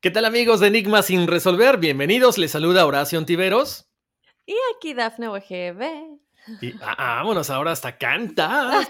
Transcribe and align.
¿Qué 0.00 0.10
tal 0.10 0.24
amigos 0.24 0.60
de 0.60 0.68
Enigma 0.68 1.02
sin 1.02 1.26
resolver? 1.26 1.78
Bienvenidos, 1.78 2.38
les 2.38 2.52
saluda 2.52 2.86
Horacio 2.86 3.18
Antiveros. 3.18 3.88
Y 4.46 4.54
aquí 4.76 4.94
Dafne 4.94 5.28
OGB. 5.28 5.82
Y 6.62 6.72
ah, 6.80 7.16
vámonos 7.16 7.50
ahora 7.50 7.72
hasta 7.72 7.98
canta. 7.98 8.80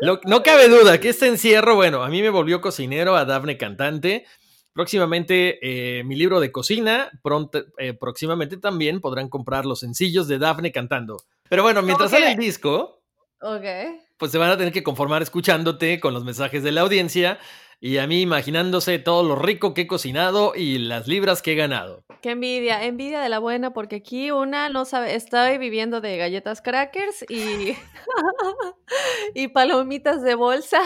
Lo- 0.00 0.20
no 0.24 0.42
cabe 0.42 0.68
duda 0.68 0.98
que 0.98 1.10
este 1.10 1.28
encierro, 1.28 1.76
bueno, 1.76 2.02
a 2.02 2.08
mí 2.08 2.22
me 2.22 2.30
volvió 2.30 2.60
cocinero, 2.60 3.14
a 3.14 3.24
Dafne 3.24 3.56
cantante. 3.58 4.26
Próximamente 4.72 5.98
eh, 5.98 6.02
mi 6.02 6.16
libro 6.16 6.40
de 6.40 6.50
cocina, 6.50 7.10
pronto, 7.22 7.62
eh, 7.78 7.92
próximamente 7.92 8.56
también 8.56 9.00
podrán 9.00 9.28
comprar 9.28 9.66
los 9.66 9.80
sencillos 9.80 10.26
de 10.26 10.38
Dafne 10.38 10.72
cantando. 10.72 11.18
Pero 11.48 11.62
bueno, 11.62 11.82
mientras 11.82 12.10
sale 12.10 12.32
el 12.32 12.38
disco, 12.38 13.02
pues 14.16 14.32
se 14.32 14.38
van 14.38 14.50
a 14.50 14.56
tener 14.56 14.72
que 14.72 14.82
conformar 14.82 15.22
escuchándote 15.22 16.00
con 16.00 16.14
los 16.14 16.24
mensajes 16.24 16.64
de 16.64 16.72
la 16.72 16.80
audiencia 16.80 17.38
y 17.80 17.98
a 17.98 18.06
mí 18.06 18.20
imaginándose 18.20 18.98
todo 18.98 19.22
lo 19.22 19.36
rico 19.36 19.74
que 19.74 19.82
he 19.82 19.86
cocinado 19.86 20.54
y 20.54 20.78
las 20.78 21.06
libras 21.06 21.42
que 21.42 21.52
he 21.52 21.56
ganado. 21.56 22.04
Qué 22.22 22.30
envidia, 22.30 22.84
envidia 22.84 23.20
de 23.20 23.28
la 23.28 23.38
buena, 23.38 23.74
porque 23.74 23.96
aquí 23.96 24.30
una 24.30 24.70
no 24.70 24.84
sabe, 24.84 25.14
estoy 25.14 25.58
viviendo 25.58 26.00
de 26.00 26.16
galletas 26.16 26.62
crackers 26.62 27.24
y, 27.28 27.76
y 29.34 29.48
palomitas 29.48 30.22
de 30.22 30.34
bolsa. 30.34 30.80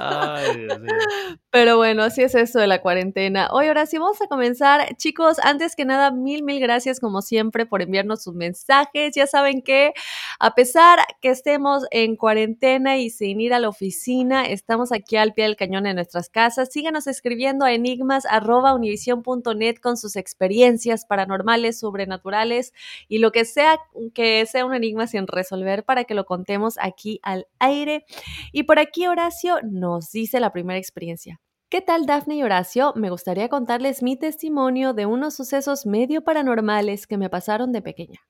Ay, 0.00 0.56
Dios 0.56 0.80
mío. 0.80 0.92
Pero 1.50 1.76
bueno, 1.76 2.02
así 2.02 2.22
es 2.22 2.34
esto 2.34 2.58
de 2.58 2.66
la 2.66 2.80
cuarentena. 2.80 3.48
Hoy, 3.52 3.66
ahora 3.66 3.86
sí 3.86 3.98
vamos 3.98 4.20
a 4.22 4.26
comenzar. 4.26 4.96
Chicos, 4.96 5.38
antes 5.42 5.76
que 5.76 5.84
nada, 5.84 6.10
mil, 6.10 6.42
mil 6.42 6.60
gracias 6.60 6.98
como 6.98 7.22
siempre 7.22 7.66
por 7.66 7.82
enviarnos 7.82 8.22
sus 8.22 8.34
mensajes. 8.34 9.14
Ya 9.14 9.26
saben 9.26 9.62
que 9.62 9.92
a 10.40 10.54
pesar 10.54 10.98
que 11.20 11.28
estemos 11.28 11.84
en 11.90 12.16
cuarentena 12.16 12.96
y 12.96 13.10
sin 13.10 13.40
ir 13.40 13.54
a 13.54 13.60
la 13.60 13.68
oficina, 13.68 14.46
estamos 14.46 14.92
aquí 14.92 15.16
al 15.16 15.34
pie 15.34 15.44
del 15.44 15.56
cañón 15.56 15.86
en 15.86 15.96
nuestras 16.04 16.28
casas. 16.28 16.68
Síganos 16.70 17.06
escribiendo 17.06 17.64
a 17.64 17.72
enigmas.univision.net 17.72 19.76
con 19.82 19.96
sus 19.96 20.16
experiencias 20.16 21.06
paranormales, 21.06 21.78
sobrenaturales 21.78 22.74
y 23.08 23.18
lo 23.18 23.32
que 23.32 23.46
sea 23.46 23.78
que 24.12 24.44
sea 24.44 24.66
un 24.66 24.74
enigma 24.74 25.06
sin 25.06 25.26
resolver 25.26 25.84
para 25.84 26.04
que 26.04 26.14
lo 26.14 26.26
contemos 26.26 26.76
aquí 26.78 27.20
al 27.22 27.46
aire. 27.58 28.04
Y 28.52 28.64
por 28.64 28.78
aquí 28.78 29.06
Horacio 29.06 29.56
nos 29.62 30.12
dice 30.12 30.40
la 30.40 30.52
primera 30.52 30.78
experiencia. 30.78 31.40
¿Qué 31.70 31.80
tal 31.80 32.06
Dafne 32.06 32.36
y 32.36 32.42
Horacio? 32.42 32.92
Me 32.94 33.10
gustaría 33.10 33.48
contarles 33.48 34.02
mi 34.02 34.16
testimonio 34.16 34.92
de 34.92 35.06
unos 35.06 35.34
sucesos 35.34 35.86
medio 35.86 36.22
paranormales 36.22 37.06
que 37.06 37.16
me 37.16 37.30
pasaron 37.30 37.72
de 37.72 37.82
pequeña. 37.82 38.20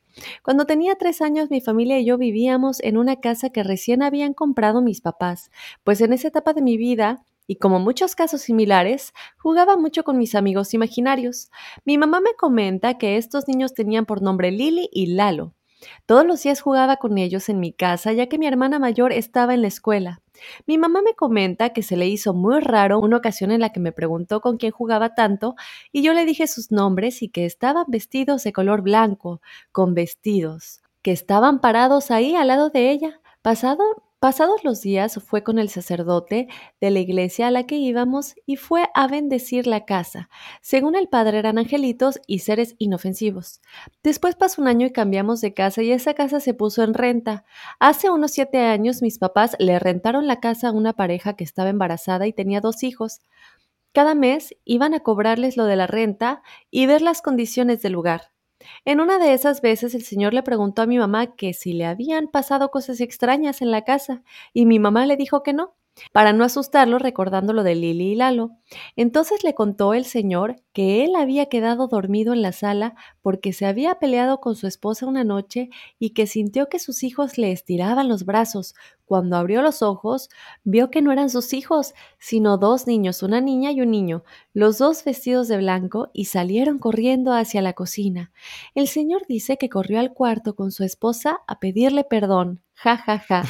Cuando 0.43 0.65
tenía 0.65 0.95
tres 0.95 1.21
años 1.21 1.51
mi 1.51 1.61
familia 1.61 1.99
y 1.99 2.07
yo 2.07 2.17
vivíamos 2.17 2.81
en 2.81 2.97
una 2.97 3.17
casa 3.17 3.51
que 3.51 3.63
recién 3.63 4.03
habían 4.03 4.33
comprado 4.33 4.81
mis 4.81 5.01
papás, 5.01 5.51
pues 5.83 6.01
en 6.01 6.13
esa 6.13 6.29
etapa 6.29 6.55
de 6.55 6.63
mi 6.63 6.77
vida, 6.77 7.27
y 7.47 7.57
como 7.57 7.79
muchos 7.79 8.15
casos 8.15 8.43
similares, 8.43 9.13
jugaba 9.39 9.77
mucho 9.77 10.05
con 10.05 10.19
mis 10.19 10.35
amigos 10.35 10.75
imaginarios. 10.75 11.51
Mi 11.85 11.99
mamá 11.99 12.21
me 12.21 12.35
comenta 12.35 12.99
que 12.99 13.17
estos 13.17 13.49
niños 13.49 13.75
tenían 13.75 14.07
por 14.07 14.23
nombre 14.23 14.51
Lily 14.51 14.89
y 14.93 15.07
Lalo. 15.15 15.55
Todos 16.07 16.27
los 16.27 16.43
días 16.43 16.61
jugaba 16.61 16.97
con 16.97 17.19
ellos 17.19 17.49
en 17.49 17.61
mi 17.61 17.73
casa 17.73 18.13
ya 18.13 18.27
que 18.27 18.39
mi 18.39 18.47
hermana 18.47 18.79
mayor 18.79 19.13
estaba 19.13 19.55
en 19.55 19.63
la 19.63 19.69
escuela. 19.69 20.23
Mi 20.67 20.79
mamá 20.79 21.03
me 21.03 21.15
comenta 21.15 21.71
que 21.71 21.83
se 21.83 21.97
le 21.97 22.09
hizo 22.09 22.35
muy 22.35 22.61
raro 22.61 22.99
una 22.99 23.19
ocasión 23.19 23.51
en 23.51 23.61
la 23.61 23.71
que 23.71 23.81
me 23.81 23.93
preguntó 23.93 24.41
con 24.41 24.57
quién 24.57 24.73
jugaba 24.73 25.15
tanto 25.15 25.55
y 25.93 26.03
yo 26.03 26.13
le 26.13 26.25
dije 26.25 26.47
sus 26.47 26.71
nombres 26.71 27.23
y 27.23 27.29
que 27.29 27.45
estaban 27.45 27.85
vestidos 27.89 28.45
de 28.45 28.53
color 28.53 28.83
blanco, 28.83 29.41
con 29.73 29.95
vestidos, 29.95 30.83
que 31.03 31.13
estaban 31.13 31.61
parados 31.61 32.11
ahí 32.11 32.35
al 32.35 32.49
lado 32.49 32.71
de 32.71 32.91
ella. 32.91 33.21
Pasado, 33.43 33.85
pasados 34.25 34.65
los 34.65 34.81
días 34.81 35.21
fue 35.23 35.43
con 35.43 35.59
el 35.59 35.69
sacerdote 35.69 36.49
de 36.81 36.91
la 36.91 36.99
iglesia 36.99 37.49
a 37.49 37.51
la 37.51 37.65
que 37.65 37.77
íbamos 37.77 38.35
y 38.47 38.57
fue 38.57 38.89
a 38.95 39.07
bendecir 39.07 39.67
la 39.67 39.85
casa. 39.85 40.31
Según 40.63 40.95
el 40.95 41.11
padre 41.11 41.41
eran 41.41 41.59
angelitos 41.59 42.19
y 42.27 42.39
seres 42.39 42.75
inofensivos. 42.79 43.61
Después 44.03 44.35
pasó 44.35 44.63
un 44.63 44.69
año 44.69 44.87
y 44.87 44.93
cambiamos 44.93 45.43
de 45.43 45.53
casa 45.53 45.83
y 45.83 45.93
esa 45.93 46.15
casa 46.15 46.41
se 46.41 46.55
puso 46.55 46.83
en 46.83 46.95
renta. 46.95 47.45
Hace 47.81 48.09
unos 48.09 48.31
siete 48.31 48.61
años 48.61 49.03
mis 49.03 49.19
papás 49.19 49.57
le 49.59 49.79
rentaron 49.79 50.27
la 50.27 50.41
casa 50.41 50.69
a 50.69 50.73
una 50.73 50.95
pareja 50.95 51.37
que 51.37 51.45
estaba 51.45 51.69
embarazada 51.69 52.27
y 52.27 52.33
tenía 52.33 52.63
dos 52.63 52.83
hijos. 52.83 53.21
Cada 53.93 54.15
mes 54.15 54.57
iban 54.65 54.95
a 54.95 55.01
cobrarles 55.01 55.59
lo 55.59 55.67
de 55.67 55.77
la 55.77 55.87
renta 55.87 56.43
y 56.71 56.87
ver 56.87 57.03
las 57.03 57.21
condiciones 57.21 57.83
del 57.83 57.93
lugar. 57.93 58.34
En 58.85 59.01
una 59.01 59.19
de 59.19 59.35
esas 59.35 59.61
veces 59.61 59.95
el 59.95 60.03
señor 60.03 60.35
le 60.35 60.43
preguntó 60.43 60.83
a 60.83 60.87
mi 60.87 60.99
mamá 60.99 61.35
que 61.37 61.55
si 61.55 61.73
le 61.73 61.87
habían 61.87 62.29
pasado 62.29 62.71
cosas 62.71 63.01
extrañas 63.01 63.63
en 63.63 63.71
la 63.71 63.85
casa 63.85 64.23
y 64.53 64.67
mi 64.67 64.79
mamá 64.79 65.07
le 65.07 65.17
dijo 65.17 65.43
que 65.43 65.53
no, 65.53 65.75
para 66.13 66.33
no 66.33 66.45
asustarlo 66.45 66.99
recordando 66.99 67.53
lo 67.53 67.63
de 67.63 67.75
Lili 67.75 68.13
y 68.13 68.15
Lalo. 68.17 68.51
Entonces 68.97 69.45
le 69.45 69.55
contó 69.55 69.95
el 69.95 70.05
señor 70.05 70.57
que 70.73 71.05
él 71.05 71.15
había 71.17 71.47
quedado 71.47 71.87
dormido 71.89 72.33
en 72.33 72.43
la 72.43 72.53
sala 72.53 72.95
porque 73.23 73.53
se 73.53 73.67
había 73.67 73.97
peleado 73.97 74.41
con 74.41 74.57
su 74.57 74.67
esposa 74.67 75.07
una 75.07 75.25
noche 75.25 75.71
y 75.99 76.11
que 76.11 76.27
sintió 76.27 76.69
que 76.69 76.79
sus 76.79 77.03
hijos 77.05 77.39
le 77.39 77.53
estiraban 77.53 78.09
los 78.09 78.25
brazos. 78.25 78.75
Cuando 79.05 79.37
abrió 79.37 79.63
los 79.63 79.83
ojos, 79.83 80.31
vio 80.65 80.91
que 80.91 81.03
no 81.03 81.13
eran 81.13 81.31
sus 81.31 81.53
hijos, 81.53 81.95
sino 82.19 82.59
dos 82.59 82.87
niños, 82.87 83.23
una 83.23 83.41
niña 83.41 83.71
y 83.71 83.81
un 83.83 83.91
niño, 83.91 84.25
los 84.53 84.79
dos 84.79 85.05
vestidos 85.05 85.47
de 85.49 85.59
blanco 85.59 86.11
y 86.13 86.25
salieron 86.27 86.79
corriendo 86.79 87.33
hacia 87.33 87.63
la 87.63 87.75
cocina. 87.75 88.33
El 88.75 88.89
señor 88.89 89.27
dice 89.29 89.59
que 89.59 89.69
corrió 89.69 90.01
al 90.01 90.13
cuarto 90.15 90.57
con 90.57 90.73
su 90.73 90.85
esposa 90.85 91.41
a 91.47 91.61
pedirle 91.61 92.05
perdón. 92.05 92.64
Ja, 92.75 92.97
ja, 92.99 93.19
ja. 93.19 93.43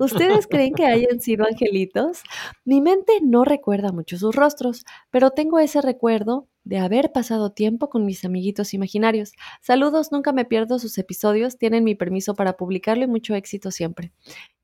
¿Ustedes 0.00 0.46
creen 0.46 0.74
que 0.74 0.86
hayan 0.86 1.20
sido 1.20 1.46
angelitos? 1.46 2.22
Mi 2.64 2.80
mente 2.80 3.20
no 3.22 3.44
recuerda 3.44 3.92
mucho 3.92 4.18
sus 4.18 4.34
rostros, 4.34 4.84
pero 5.10 5.30
tengo 5.30 5.58
ese 5.60 5.80
recuerdo 5.80 6.48
de 6.64 6.78
haber 6.78 7.12
pasado 7.12 7.52
tiempo 7.52 7.88
con 7.88 8.04
mis 8.04 8.24
amiguitos 8.24 8.74
imaginarios. 8.74 9.32
Saludos, 9.60 10.12
nunca 10.12 10.32
me 10.32 10.44
pierdo 10.44 10.78
sus 10.78 10.98
episodios, 10.98 11.58
tienen 11.58 11.84
mi 11.84 11.94
permiso 11.94 12.34
para 12.34 12.56
publicarlo 12.56 13.04
y 13.04 13.08
mucho 13.08 13.34
éxito 13.34 13.70
siempre. 13.70 14.12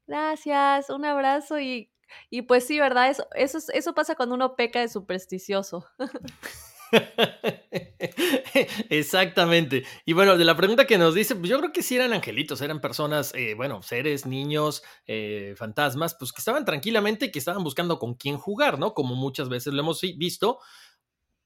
Gracias, 0.07 0.91
un 0.91 1.05
abrazo 1.05 1.61
y 1.61 1.91
Y 2.31 2.43
pues 2.43 2.67
sí, 2.67 2.79
¿verdad? 2.81 3.11
Eso, 3.11 3.27
eso, 3.35 3.59
eso 3.73 3.95
pasa 3.95 4.15
cuando 4.17 4.35
uno 4.35 4.57
peca 4.57 4.81
de 4.81 4.89
supersticioso. 4.89 5.87
Exactamente. 8.91 9.85
Y 10.05 10.13
bueno, 10.13 10.37
de 10.37 10.45
la 10.45 10.57
pregunta 10.57 10.87
que 10.87 10.99
nos 10.99 11.15
dice, 11.15 11.37
pues 11.37 11.49
yo 11.51 11.59
creo 11.59 11.73
que 11.73 11.83
sí 11.83 11.97
eran 11.97 12.13
angelitos, 12.13 12.61
eran 12.61 12.81
personas, 12.81 13.33
eh, 13.35 13.55
bueno, 13.55 13.83
seres, 13.83 14.27
niños, 14.27 14.83
eh, 15.07 15.55
fantasmas, 15.57 16.15
pues 16.19 16.33
que 16.33 16.41
estaban 16.41 16.65
tranquilamente 16.65 17.27
y 17.27 17.31
que 17.31 17.39
estaban 17.39 17.65
buscando 17.65 17.99
con 17.99 18.15
quién 18.15 18.37
jugar, 18.39 18.79
¿no? 18.79 18.95
Como 18.95 19.15
muchas 19.15 19.49
veces 19.49 19.73
lo 19.73 19.81
hemos 19.81 20.01
visto, 20.17 20.59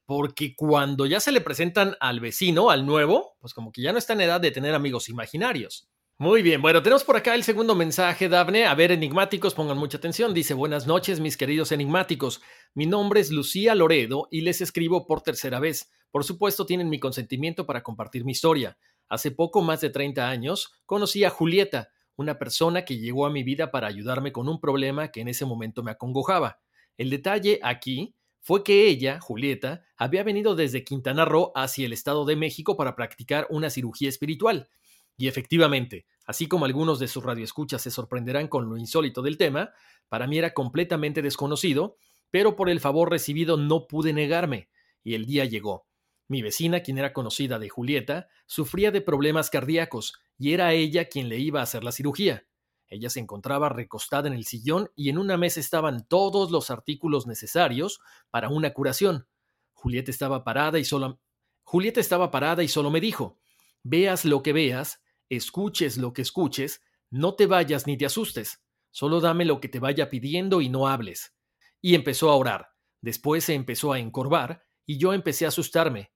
porque 0.05 0.55
cuando 0.55 1.05
ya 1.05 1.19
se 1.19 1.31
le 1.31 1.41
presentan 1.41 1.95
al 1.99 2.19
vecino, 2.19 2.69
al 2.69 2.85
nuevo, 2.85 3.37
pues 3.39 3.53
como 3.53 3.71
que 3.71 3.81
ya 3.81 3.91
no 3.93 3.99
está 3.99 4.13
en 4.13 4.21
edad 4.21 4.41
de 4.41 4.51
tener 4.51 4.75
amigos 4.75 5.09
imaginarios. 5.09 5.89
Muy 6.19 6.43
bien, 6.43 6.61
bueno, 6.61 6.83
tenemos 6.83 7.03
por 7.03 7.17
acá 7.17 7.33
el 7.33 7.43
segundo 7.43 7.73
mensaje, 7.73 8.29
Dafne. 8.29 8.65
A 8.65 8.75
ver, 8.75 8.91
enigmáticos, 8.91 9.55
pongan 9.55 9.79
mucha 9.79 9.97
atención. 9.97 10.31
Dice, 10.33 10.53
buenas 10.53 10.85
noches, 10.85 11.19
mis 11.19 11.37
queridos 11.37 11.71
enigmáticos. 11.71 12.39
Mi 12.75 12.85
nombre 12.85 13.19
es 13.19 13.31
Lucía 13.31 13.73
Loredo 13.73 14.27
y 14.29 14.41
les 14.41 14.61
escribo 14.61 15.07
por 15.07 15.21
tercera 15.21 15.59
vez. 15.59 15.91
Por 16.11 16.23
supuesto, 16.23 16.67
tienen 16.67 16.89
mi 16.89 16.99
consentimiento 16.99 17.65
para 17.65 17.81
compartir 17.81 18.25
mi 18.25 18.31
historia. 18.31 18.77
Hace 19.09 19.31
poco 19.31 19.63
más 19.63 19.81
de 19.81 19.89
30 19.89 20.29
años, 20.29 20.71
conocí 20.85 21.23
a 21.23 21.31
Julieta, 21.31 21.89
una 22.15 22.37
persona 22.37 22.85
que 22.85 22.99
llegó 22.99 23.25
a 23.25 23.31
mi 23.31 23.41
vida 23.41 23.71
para 23.71 23.87
ayudarme 23.87 24.31
con 24.31 24.47
un 24.47 24.61
problema 24.61 25.09
que 25.09 25.21
en 25.21 25.29
ese 25.29 25.45
momento 25.45 25.81
me 25.81 25.91
acongojaba. 25.91 26.59
El 26.95 27.09
detalle 27.09 27.59
aquí 27.63 28.15
fue 28.39 28.63
que 28.63 28.87
ella, 28.87 29.19
Julieta, 29.19 29.83
había 29.97 30.23
venido 30.23 30.55
desde 30.55 30.83
Quintana 30.83 31.25
Roo 31.25 31.51
hacia 31.55 31.87
el 31.87 31.93
Estado 31.93 32.23
de 32.25 32.35
México 32.35 32.77
para 32.77 32.95
practicar 32.95 33.47
una 33.49 33.71
cirugía 33.71 34.09
espiritual. 34.09 34.69
Y 35.17 35.27
efectivamente, 35.27 36.05
así 36.25 36.47
como 36.47 36.65
algunos 36.65 36.99
de 36.99 37.07
sus 37.07 37.23
radioescuchas 37.23 37.81
se 37.81 37.91
sorprenderán 37.91 38.47
con 38.47 38.69
lo 38.69 38.77
insólito 38.77 39.21
del 39.21 39.37
tema, 39.37 39.71
para 40.09 40.27
mí 40.27 40.37
era 40.37 40.53
completamente 40.53 41.21
desconocido, 41.21 41.97
pero 42.31 42.55
por 42.55 42.69
el 42.69 42.79
favor 42.79 43.09
recibido 43.09 43.57
no 43.57 43.87
pude 43.87 44.13
negarme, 44.13 44.69
y 45.03 45.15
el 45.15 45.25
día 45.25 45.45
llegó. 45.45 45.87
Mi 46.27 46.41
vecina, 46.41 46.81
quien 46.81 46.97
era 46.97 47.13
conocida 47.13 47.59
de 47.59 47.69
Julieta, 47.69 48.27
sufría 48.45 48.91
de 48.91 49.01
problemas 49.01 49.49
cardíacos, 49.49 50.13
y 50.37 50.53
era 50.53 50.73
ella 50.73 51.09
quien 51.09 51.29
le 51.29 51.37
iba 51.37 51.59
a 51.59 51.63
hacer 51.63 51.83
la 51.83 51.91
cirugía. 51.91 52.47
Ella 52.87 53.09
se 53.09 53.19
encontraba 53.19 53.69
recostada 53.69 54.27
en 54.27 54.33
el 54.33 54.45
sillón 54.45 54.91
y 54.95 55.09
en 55.09 55.17
una 55.17 55.35
mesa 55.37 55.59
estaban 55.59 56.07
todos 56.07 56.51
los 56.51 56.69
artículos 56.69 57.25
necesarios 57.25 57.99
para 58.29 58.49
una 58.49 58.73
curación. 58.73 59.27
Julieta 59.73 60.11
estaba 60.11 60.43
parada 60.43 60.79
y 60.79 60.85
solo 60.85 61.19
Julieta 61.63 61.99
estaba 61.99 62.29
parada 62.29 62.63
y 62.63 62.67
solo 62.67 62.91
me 62.91 63.01
dijo: 63.01 63.39
Veas 63.83 64.25
lo 64.25 64.43
que 64.43 64.53
veas, 64.53 65.02
escuches 65.29 65.97
lo 65.97 66.13
que 66.13 66.21
escuches, 66.21 66.81
no 67.09 67.35
te 67.35 67.45
vayas 67.45 67.87
ni 67.87 67.97
te 67.97 68.05
asustes, 68.05 68.63
solo 68.91 69.21
dame 69.21 69.45
lo 69.45 69.59
que 69.59 69.69
te 69.69 69.79
vaya 69.79 70.09
pidiendo 70.09 70.61
y 70.61 70.69
no 70.69 70.87
hables. 70.87 71.35
Y 71.81 71.95
empezó 71.95 72.29
a 72.31 72.35
orar. 72.35 72.69
Después 73.01 73.43
se 73.43 73.53
empezó 73.53 73.93
a 73.93 73.99
encorvar 73.99 74.63
y 74.85 74.97
yo 74.97 75.13
empecé 75.13 75.45
a 75.45 75.49
asustarme. 75.49 76.11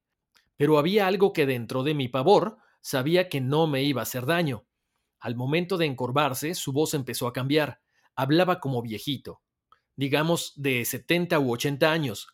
Pero 0.55 0.77
había 0.77 1.07
algo 1.07 1.33
que 1.33 1.45
dentro 1.45 1.83
de 1.83 1.93
mi 1.93 2.07
pavor 2.07 2.57
sabía 2.81 3.29
que 3.29 3.41
no 3.41 3.67
me 3.67 3.83
iba 3.83 4.01
a 4.01 4.03
hacer 4.03 4.25
daño. 4.25 4.65
Al 5.19 5.35
momento 5.35 5.77
de 5.77 5.85
encorvarse, 5.85 6.55
su 6.55 6.71
voz 6.71 6.93
empezó 6.93 7.27
a 7.27 7.33
cambiar. 7.33 7.81
Hablaba 8.15 8.59
como 8.59 8.81
viejito, 8.81 9.41
digamos 9.95 10.53
de 10.55 10.85
70 10.85 11.39
u 11.39 11.51
80 11.51 11.91
años, 11.91 12.27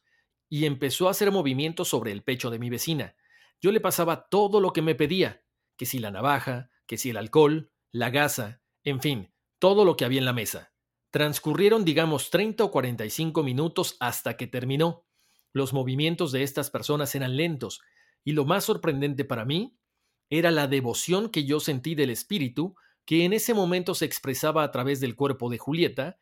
y 0.50 0.66
empezó 0.66 1.08
a 1.08 1.12
hacer 1.12 1.32
movimientos 1.32 1.88
sobre 1.88 2.12
el 2.12 2.24
pecho 2.24 2.50
de 2.50 2.60
mi 2.60 2.70
vecina. 2.70 3.16
Yo 3.60 3.72
le 3.72 3.80
pasaba 3.80 4.28
todo 4.30 4.60
lo 4.60 4.72
que 4.74 4.82
me 4.82 4.96
pedía, 4.96 5.43
que 5.78 5.86
si 5.86 6.00
la 6.00 6.12
navaja, 6.12 6.70
que 6.88 6.98
si 6.98 7.10
el 7.10 7.18
alcohol, 7.18 7.72
la 7.92 8.10
gasa, 8.10 8.62
en 8.84 9.02
fin, 9.02 9.34
todo 9.60 9.86
lo 9.86 9.96
que 9.96 10.06
había 10.06 10.20
en 10.20 10.26
la 10.26 10.34
mesa. 10.34 10.74
Transcurrieron, 11.12 11.86
digamos, 11.86 12.30
30 12.30 12.64
o 12.64 12.72
45 12.72 13.44
minutos 13.44 13.98
hasta 14.00 14.36
que 14.36 14.48
terminó. 14.48 15.06
Los 15.52 15.74
movimientos 15.74 16.32
de 16.32 16.44
estas 16.44 16.70
personas 16.70 17.14
eran 17.16 17.38
lentos, 17.38 17.82
y 18.24 18.32
lo 18.32 18.46
más 18.46 18.66
sorprendente 18.66 19.26
para 19.26 19.46
mí 19.46 19.78
era 20.30 20.50
la 20.50 20.68
devoción 20.68 21.30
que 21.30 21.46
yo 21.46 21.60
sentí 21.60 21.94
del 21.96 22.10
espíritu 22.10 22.76
que 23.06 23.26
en 23.26 23.34
ese 23.34 23.54
momento 23.54 23.96
se 23.96 24.06
expresaba 24.06 24.64
a 24.64 24.72
través 24.72 25.00
del 25.00 25.16
cuerpo 25.16 25.50
de 25.50 25.58
Julieta 25.58 26.18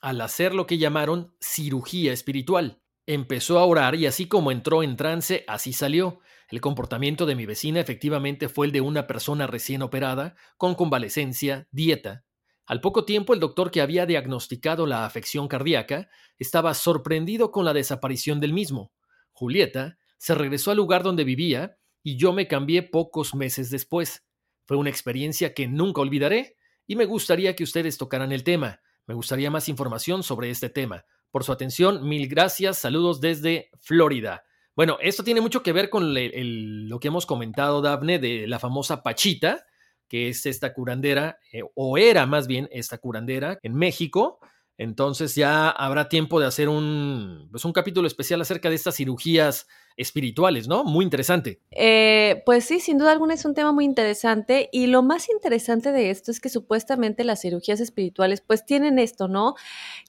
al 0.00 0.20
hacer 0.20 0.54
lo 0.54 0.66
que 0.66 0.78
llamaron 0.78 1.34
cirugía 1.40 2.12
espiritual. 2.12 2.80
Empezó 3.06 3.58
a 3.58 3.64
orar 3.64 3.94
y 3.94 4.06
así 4.06 4.28
como 4.28 4.50
entró 4.52 4.82
en 4.82 4.96
trance, 4.96 5.44
así 5.48 5.72
salió. 5.72 6.20
El 6.48 6.60
comportamiento 6.60 7.26
de 7.26 7.34
mi 7.34 7.44
vecina 7.44 7.80
efectivamente 7.80 8.48
fue 8.48 8.66
el 8.66 8.72
de 8.72 8.80
una 8.80 9.06
persona 9.06 9.46
recién 9.46 9.82
operada, 9.82 10.36
con 10.56 10.74
convalecencia, 10.74 11.66
dieta. 11.72 12.24
Al 12.66 12.80
poco 12.80 13.04
tiempo 13.04 13.34
el 13.34 13.40
doctor 13.40 13.70
que 13.70 13.80
había 13.80 14.06
diagnosticado 14.06 14.86
la 14.86 15.04
afección 15.04 15.48
cardíaca 15.48 16.08
estaba 16.38 16.74
sorprendido 16.74 17.50
con 17.50 17.64
la 17.64 17.72
desaparición 17.72 18.40
del 18.40 18.52
mismo. 18.52 18.92
Julieta 19.32 19.98
se 20.18 20.34
regresó 20.34 20.70
al 20.70 20.76
lugar 20.76 21.02
donde 21.02 21.24
vivía 21.24 21.78
y 22.02 22.16
yo 22.16 22.32
me 22.32 22.48
cambié 22.48 22.82
pocos 22.82 23.34
meses 23.34 23.70
después. 23.70 24.24
Fue 24.64 24.76
una 24.76 24.90
experiencia 24.90 25.54
que 25.54 25.68
nunca 25.68 26.00
olvidaré 26.00 26.56
y 26.86 26.96
me 26.96 27.04
gustaría 27.04 27.54
que 27.54 27.64
ustedes 27.64 27.98
tocaran 27.98 28.32
el 28.32 28.44
tema. 28.44 28.80
Me 29.06 29.14
gustaría 29.14 29.50
más 29.50 29.68
información 29.68 30.22
sobre 30.22 30.50
este 30.50 30.68
tema. 30.68 31.04
Por 31.30 31.44
su 31.44 31.52
atención, 31.52 32.08
mil 32.08 32.28
gracias. 32.28 32.78
Saludos 32.78 33.20
desde 33.20 33.70
Florida. 33.80 34.44
Bueno, 34.76 34.98
esto 35.00 35.24
tiene 35.24 35.40
mucho 35.40 35.62
que 35.62 35.72
ver 35.72 35.88
con 35.88 36.12
lo 36.12 37.00
que 37.00 37.08
hemos 37.08 37.24
comentado, 37.24 37.80
Dafne, 37.80 38.18
de 38.18 38.46
la 38.46 38.58
famosa 38.58 39.02
Pachita, 39.02 39.64
que 40.06 40.28
es 40.28 40.44
esta 40.44 40.74
curandera, 40.74 41.38
eh, 41.50 41.62
o 41.74 41.96
era 41.96 42.26
más 42.26 42.46
bien 42.46 42.68
esta 42.70 42.98
curandera 42.98 43.58
en 43.62 43.74
México. 43.74 44.38
Entonces 44.78 45.34
ya 45.34 45.70
habrá 45.70 46.08
tiempo 46.08 46.38
de 46.38 46.46
hacer 46.46 46.68
un, 46.68 47.48
pues 47.50 47.64
un 47.64 47.72
capítulo 47.72 48.06
especial 48.06 48.40
acerca 48.40 48.68
de 48.68 48.76
estas 48.76 48.96
cirugías 48.96 49.66
espirituales, 49.96 50.68
¿no? 50.68 50.84
Muy 50.84 51.04
interesante. 51.04 51.60
Eh, 51.70 52.42
pues 52.44 52.66
sí, 52.66 52.80
sin 52.80 52.98
duda 52.98 53.12
alguna 53.12 53.34
es 53.34 53.44
un 53.44 53.54
tema 53.54 53.72
muy 53.72 53.84
interesante 53.84 54.68
y 54.70 54.88
lo 54.88 55.02
más 55.02 55.28
interesante 55.30 55.90
de 55.90 56.10
esto 56.10 56.30
es 56.30 56.40
que 56.40 56.50
supuestamente 56.50 57.24
las 57.24 57.40
cirugías 57.40 57.80
espirituales 57.80 58.42
pues 58.42 58.66
tienen 58.66 58.98
esto, 58.98 59.26
¿no? 59.26 59.54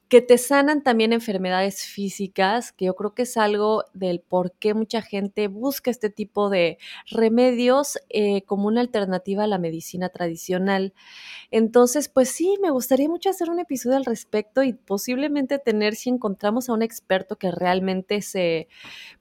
Que 0.10 0.22
te 0.22 0.38
sanan 0.38 0.84
también 0.84 1.14
enfermedades 1.14 1.86
físicas, 1.86 2.74
que 2.74 2.86
yo 2.86 2.96
creo 2.96 3.14
que 3.14 3.24
es 3.24 3.38
algo 3.38 3.86
del 3.94 4.20
por 4.20 4.52
qué 4.54 4.74
mucha 4.74 5.02
gente 5.02 5.48
busca 5.48 5.90
este 5.90 6.10
tipo 6.10 6.50
de 6.50 6.78
remedios 7.10 7.98
eh, 8.10 8.42
como 8.44 8.68
una 8.68 8.82
alternativa 8.82 9.46
a 9.46 9.48
la 9.48 9.58
medicina 9.58 10.10
tradicional. 10.10 10.94
Entonces, 11.50 12.10
pues 12.10 12.30
sí, 12.30 12.58
me 12.62 12.72
gustaría 12.72 13.08
mucho 13.08 13.30
hacer 13.30 13.50
un 13.50 13.60
episodio 13.60 13.96
al 13.96 14.06
respecto 14.06 14.57
y 14.64 14.74
posiblemente 14.74 15.60
tener, 15.60 15.96
si 15.96 16.10
encontramos 16.10 16.70
a 16.70 16.74
un 16.74 16.82
experto 16.82 17.38
que 17.38 17.52
realmente 17.52 18.22
se 18.22 18.68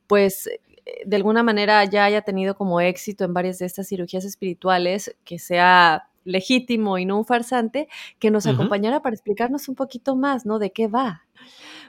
pues 0.07 0.47
eh, 0.47 0.61
de 1.05 1.17
alguna 1.17 1.43
manera 1.43 1.85
ya 1.85 2.05
haya 2.05 2.23
tenido 2.23 2.55
como 2.55 2.81
éxito 2.81 3.25
en 3.25 3.35
varias 3.35 3.59
de 3.59 3.67
estas 3.67 3.89
cirugías 3.89 4.25
espirituales, 4.25 5.17
que 5.25 5.39
sea 5.39 6.09
legítimo 6.25 6.99
y 6.99 7.05
no 7.05 7.19
un 7.19 7.25
farsante, 7.25 7.89
que 8.19 8.31
nos 8.31 8.47
acompañara 8.47 9.01
para 9.03 9.15
explicarnos 9.15 9.69
un 9.69 9.77
poquito 9.77 10.17
más, 10.17 10.45
¿no? 10.47 10.59
De 10.59 10.73
qué 10.73 10.89
va. 10.89 11.26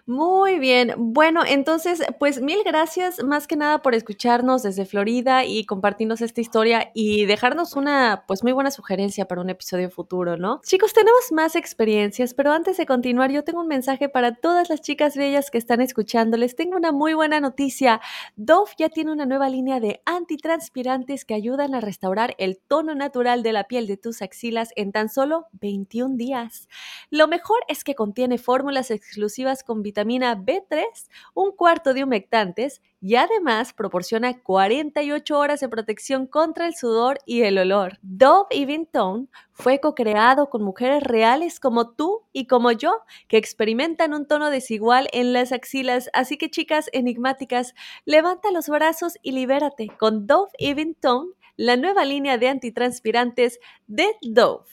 Muy 0.05 0.57
bien. 0.57 0.93
Bueno, 0.97 1.41
entonces, 1.45 2.01
pues 2.17 2.41
mil 2.41 2.59
gracias 2.63 3.21
más 3.23 3.45
que 3.45 3.57
nada 3.57 3.81
por 3.81 3.93
escucharnos 3.93 4.63
desde 4.63 4.85
Florida 4.85 5.43
y 5.43 5.65
compartirnos 5.65 6.21
esta 6.21 6.39
historia 6.39 6.91
y 6.93 7.25
dejarnos 7.25 7.75
una, 7.75 8.23
pues 8.25 8.41
muy 8.41 8.53
buena 8.53 8.71
sugerencia 8.71 9.27
para 9.27 9.41
un 9.41 9.49
episodio 9.49 9.89
futuro, 9.89 10.37
¿no? 10.37 10.61
Chicos, 10.63 10.93
tenemos 10.93 11.31
más 11.31 11.57
experiencias, 11.57 12.33
pero 12.33 12.53
antes 12.53 12.77
de 12.77 12.85
continuar, 12.85 13.31
yo 13.31 13.43
tengo 13.43 13.59
un 13.59 13.67
mensaje 13.67 14.07
para 14.07 14.35
todas 14.35 14.69
las 14.69 14.81
chicas 14.81 15.17
bellas 15.17 15.51
que 15.51 15.57
están 15.57 15.81
escuchando. 15.81 16.37
Les 16.37 16.55
tengo 16.55 16.77
una 16.77 16.93
muy 16.93 17.13
buena 17.13 17.41
noticia. 17.41 17.99
Dove 18.37 18.71
ya 18.77 18.87
tiene 18.87 19.11
una 19.11 19.25
nueva 19.25 19.49
línea 19.49 19.81
de 19.81 20.01
antitranspirantes 20.05 21.25
que 21.25 21.33
ayudan 21.33 21.75
a 21.75 21.81
restaurar 21.81 22.33
el 22.37 22.59
tono 22.65 22.95
natural 22.95 23.43
de 23.43 23.51
la 23.51 23.65
piel 23.65 23.87
de 23.87 23.97
tus 23.97 24.21
axilas 24.21 24.69
en 24.77 24.93
tan 24.93 25.09
solo 25.09 25.47
21 25.51 26.15
días. 26.15 26.69
Lo 27.09 27.27
mejor 27.27 27.57
es 27.67 27.83
que 27.83 27.93
contiene 27.93 28.37
fórmulas 28.37 28.89
exclusivas 28.89 29.46
con 29.63 29.83
vitamina 29.83 29.97
vitamina 29.97 30.35
B3, 30.35 30.83
un 31.33 31.51
cuarto 31.53 31.93
de 31.95 32.03
humectantes 32.03 32.81
y 33.01 33.15
además 33.15 33.73
proporciona 33.73 34.39
48 34.43 35.37
horas 35.39 35.59
de 35.59 35.69
protección 35.69 36.27
contra 36.27 36.67
el 36.67 36.75
sudor 36.75 37.17
y 37.25 37.41
el 37.41 37.57
olor. 37.57 37.97
Dove 38.03 38.45
Even 38.51 38.85
Tone 38.85 39.27
fue 39.53 39.79
co-creado 39.79 40.51
con 40.51 40.61
mujeres 40.61 41.01
reales 41.01 41.59
como 41.59 41.95
tú 41.95 42.21
y 42.31 42.45
como 42.45 42.71
yo, 42.71 42.91
que 43.27 43.37
experimentan 43.37 44.13
un 44.13 44.27
tono 44.27 44.51
desigual 44.51 45.07
en 45.13 45.33
las 45.33 45.51
axilas, 45.51 46.11
así 46.13 46.37
que 46.37 46.51
chicas 46.51 46.89
enigmáticas, 46.93 47.73
levanta 48.05 48.51
los 48.51 48.69
brazos 48.69 49.17
y 49.23 49.31
libérate 49.31 49.87
con 49.97 50.27
Dove 50.27 50.51
Even 50.59 50.93
Tone, 50.93 51.31
la 51.55 51.75
nueva 51.75 52.05
línea 52.05 52.37
de 52.37 52.49
antitranspirantes 52.49 53.59
de 53.87 54.15
Dove. 54.21 54.67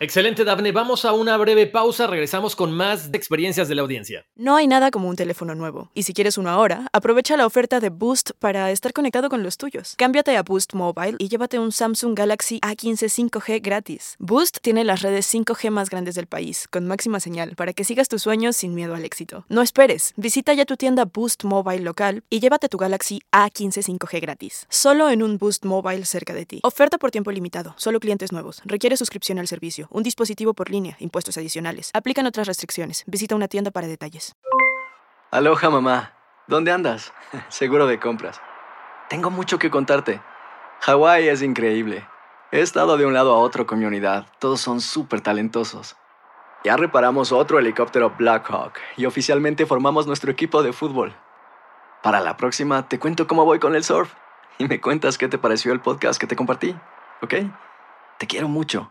Excelente, 0.00 0.44
Dafne. 0.44 0.70
Vamos 0.70 1.04
a 1.04 1.12
una 1.12 1.36
breve 1.36 1.66
pausa. 1.66 2.06
Regresamos 2.06 2.54
con 2.54 2.70
más 2.70 3.10
experiencias 3.12 3.66
de 3.66 3.74
la 3.74 3.82
audiencia. 3.82 4.24
No 4.36 4.54
hay 4.54 4.68
nada 4.68 4.92
como 4.92 5.08
un 5.08 5.16
teléfono 5.16 5.56
nuevo. 5.56 5.90
Y 5.92 6.04
si 6.04 6.14
quieres 6.14 6.38
uno 6.38 6.50
ahora, 6.50 6.86
aprovecha 6.92 7.36
la 7.36 7.44
oferta 7.44 7.80
de 7.80 7.88
Boost 7.88 8.30
para 8.38 8.70
estar 8.70 8.92
conectado 8.92 9.28
con 9.28 9.42
los 9.42 9.56
tuyos. 9.56 9.94
Cámbiate 9.96 10.36
a 10.36 10.44
Boost 10.44 10.74
Mobile 10.74 11.16
y 11.18 11.28
llévate 11.28 11.58
un 11.58 11.72
Samsung 11.72 12.16
Galaxy 12.16 12.60
A15 12.60 13.08
5G 13.28 13.60
gratis. 13.60 14.14
Boost 14.20 14.58
tiene 14.62 14.84
las 14.84 15.02
redes 15.02 15.34
5G 15.34 15.70
más 15.70 15.90
grandes 15.90 16.14
del 16.14 16.28
país, 16.28 16.68
con 16.70 16.86
máxima 16.86 17.18
señal, 17.18 17.56
para 17.56 17.72
que 17.72 17.82
sigas 17.82 18.06
tus 18.06 18.22
sueños 18.22 18.56
sin 18.56 18.76
miedo 18.76 18.94
al 18.94 19.04
éxito. 19.04 19.46
No 19.48 19.62
esperes. 19.62 20.12
Visita 20.16 20.54
ya 20.54 20.64
tu 20.64 20.76
tienda 20.76 21.06
Boost 21.06 21.42
Mobile 21.42 21.82
local 21.82 22.22
y 22.30 22.38
llévate 22.38 22.68
tu 22.68 22.78
Galaxy 22.78 23.20
A15 23.32 23.98
5G 23.98 24.20
gratis. 24.20 24.66
Solo 24.68 25.10
en 25.10 25.24
un 25.24 25.38
Boost 25.38 25.64
Mobile 25.64 26.04
cerca 26.04 26.34
de 26.34 26.46
ti. 26.46 26.60
Oferta 26.62 26.98
por 26.98 27.10
tiempo 27.10 27.32
limitado. 27.32 27.74
Solo 27.78 27.98
clientes 27.98 28.30
nuevos. 28.30 28.62
Requiere 28.64 28.96
suscripción 28.96 29.40
al 29.40 29.48
un 29.90 30.02
dispositivo 30.02 30.54
por 30.54 30.70
línea, 30.70 30.96
impuestos 30.98 31.36
adicionales. 31.36 31.90
Aplican 31.94 32.26
otras 32.26 32.46
restricciones. 32.46 33.04
Visita 33.06 33.34
una 33.34 33.48
tienda 33.48 33.70
para 33.70 33.86
detalles. 33.86 34.34
Aloha 35.30 35.70
mamá, 35.70 36.14
¿dónde 36.46 36.72
andas? 36.72 37.12
Seguro 37.48 37.86
de 37.86 37.98
compras. 38.00 38.40
Tengo 39.08 39.30
mucho 39.30 39.58
que 39.58 39.70
contarte. 39.70 40.20
Hawái 40.80 41.28
es 41.28 41.42
increíble. 41.42 42.06
He 42.50 42.60
estado 42.60 42.96
de 42.96 43.04
un 43.04 43.14
lado 43.14 43.34
a 43.34 43.38
otro 43.38 43.66
con 43.66 43.78
mi 43.78 43.84
unidad. 43.84 44.26
Todos 44.38 44.60
son 44.60 44.80
súper 44.80 45.20
talentosos. 45.20 45.96
Ya 46.64 46.76
reparamos 46.76 47.30
otro 47.30 47.58
helicóptero 47.58 48.14
Blackhawk 48.18 48.74
y 48.96 49.06
oficialmente 49.06 49.66
formamos 49.66 50.06
nuestro 50.06 50.30
equipo 50.30 50.62
de 50.62 50.72
fútbol. 50.72 51.14
Para 52.02 52.20
la 52.20 52.36
próxima 52.36 52.88
te 52.88 52.98
cuento 52.98 53.26
cómo 53.26 53.44
voy 53.44 53.58
con 53.58 53.74
el 53.74 53.84
surf 53.84 54.12
y 54.58 54.66
me 54.66 54.80
cuentas 54.80 55.18
qué 55.18 55.28
te 55.28 55.38
pareció 55.38 55.72
el 55.72 55.80
podcast 55.80 56.20
que 56.20 56.26
te 56.26 56.36
compartí, 56.36 56.74
¿ok? 57.22 57.34
Te 58.18 58.26
quiero 58.26 58.48
mucho. 58.48 58.90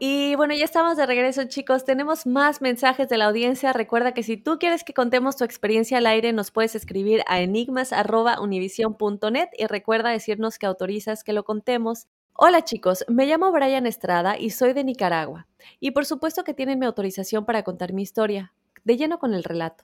Y 0.00 0.36
bueno, 0.36 0.54
ya 0.54 0.64
estamos 0.64 0.96
de 0.96 1.06
regreso, 1.06 1.42
chicos. 1.46 1.84
Tenemos 1.84 2.24
más 2.24 2.60
mensajes 2.60 3.08
de 3.08 3.16
la 3.16 3.24
audiencia. 3.24 3.72
Recuerda 3.72 4.14
que 4.14 4.22
si 4.22 4.36
tú 4.36 4.60
quieres 4.60 4.84
que 4.84 4.94
contemos 4.94 5.36
tu 5.36 5.42
experiencia 5.42 5.98
al 5.98 6.06
aire, 6.06 6.32
nos 6.32 6.52
puedes 6.52 6.76
escribir 6.76 7.24
a 7.26 7.40
enigmas.univision.net 7.40 9.48
y 9.58 9.66
recuerda 9.66 10.10
decirnos 10.10 10.60
que 10.60 10.66
autorizas 10.66 11.24
que 11.24 11.32
lo 11.32 11.42
contemos. 11.42 12.06
Hola 12.34 12.62
chicos, 12.62 13.04
me 13.08 13.26
llamo 13.26 13.50
Brian 13.50 13.88
Estrada 13.88 14.38
y 14.38 14.50
soy 14.50 14.72
de 14.72 14.84
Nicaragua. 14.84 15.48
Y 15.80 15.90
por 15.90 16.06
supuesto 16.06 16.44
que 16.44 16.54
tienen 16.54 16.78
mi 16.78 16.86
autorización 16.86 17.44
para 17.44 17.64
contar 17.64 17.92
mi 17.92 18.02
historia. 18.02 18.52
De 18.84 18.96
lleno 18.96 19.18
con 19.18 19.34
el 19.34 19.42
relato. 19.42 19.82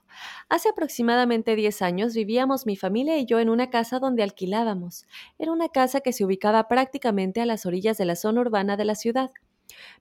Hace 0.49 0.69
aproximadamente 0.69 1.57
10 1.57 1.83
años 1.83 2.15
vivíamos 2.15 2.67
mi 2.67 2.77
familia 2.77 3.19
y 3.19 3.27
yo 3.27 3.41
en 3.41 3.49
una 3.49 3.69
casa 3.69 3.99
donde 3.99 4.23
alquilábamos. 4.23 5.07
Era 5.41 5.51
una 5.51 5.69
casa 5.69 6.01
que 6.01 6.13
se 6.13 6.25
ubicaba 6.25 6.69
prácticamente 6.69 7.41
a 7.41 7.47
las 7.47 7.67
orillas 7.67 7.99
de 7.99 8.05
la 8.05 8.15
zona 8.15 8.43
urbana 8.43 8.77
de 8.77 8.85
la 8.85 8.95
ciudad. 8.95 9.33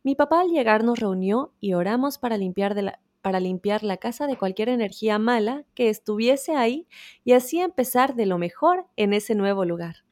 Mi 0.03 0.15
papá 0.15 0.41
al 0.41 0.49
llegar 0.49 0.83
nos 0.83 0.99
reunió 0.99 1.53
y 1.59 1.73
oramos 1.73 2.17
para 2.17 2.37
limpiar, 2.37 2.75
la, 2.81 2.99
para 3.21 3.39
limpiar 3.39 3.83
la 3.83 3.97
casa 3.97 4.27
de 4.27 4.37
cualquier 4.37 4.69
energía 4.69 5.19
mala 5.19 5.63
que 5.75 5.89
estuviese 5.89 6.55
ahí 6.55 6.87
y 7.23 7.33
así 7.33 7.59
empezar 7.59 8.15
de 8.15 8.25
lo 8.25 8.37
mejor 8.37 8.85
en 8.97 9.13
ese 9.13 9.35
nuevo 9.35 9.65
lugar. 9.65 10.03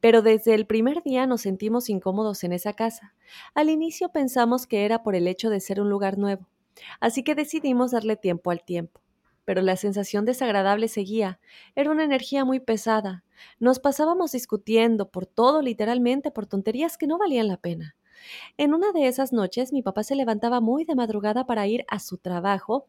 Pero 0.00 0.22
desde 0.22 0.54
el 0.54 0.66
primer 0.66 1.02
día 1.02 1.26
nos 1.26 1.42
sentimos 1.42 1.90
incómodos 1.90 2.44
en 2.44 2.52
esa 2.52 2.72
casa. 2.72 3.14
Al 3.54 3.68
inicio 3.68 4.10
pensamos 4.10 4.66
que 4.66 4.84
era 4.84 5.02
por 5.02 5.14
el 5.14 5.26
hecho 5.26 5.50
de 5.50 5.60
ser 5.60 5.80
un 5.80 5.90
lugar 5.90 6.18
nuevo, 6.18 6.48
así 7.00 7.22
que 7.24 7.34
decidimos 7.34 7.90
darle 7.90 8.16
tiempo 8.16 8.50
al 8.50 8.64
tiempo. 8.64 9.00
Pero 9.44 9.62
la 9.62 9.76
sensación 9.76 10.24
desagradable 10.24 10.88
seguía. 10.88 11.40
Era 11.74 11.90
una 11.90 12.04
energía 12.04 12.44
muy 12.44 12.60
pesada. 12.60 13.24
Nos 13.58 13.80
pasábamos 13.80 14.32
discutiendo 14.32 15.10
por 15.10 15.26
todo, 15.26 15.62
literalmente, 15.62 16.30
por 16.30 16.46
tonterías 16.46 16.98
que 16.98 17.06
no 17.06 17.18
valían 17.18 17.48
la 17.48 17.56
pena. 17.56 17.96
En 18.56 18.74
una 18.74 18.92
de 18.92 19.06
esas 19.06 19.32
noches 19.32 19.72
mi 19.72 19.82
papá 19.82 20.02
se 20.02 20.14
levantaba 20.14 20.60
muy 20.60 20.84
de 20.84 20.94
madrugada 20.94 21.46
para 21.46 21.66
ir 21.66 21.84
a 21.88 21.98
su 21.98 22.18
trabajo 22.18 22.86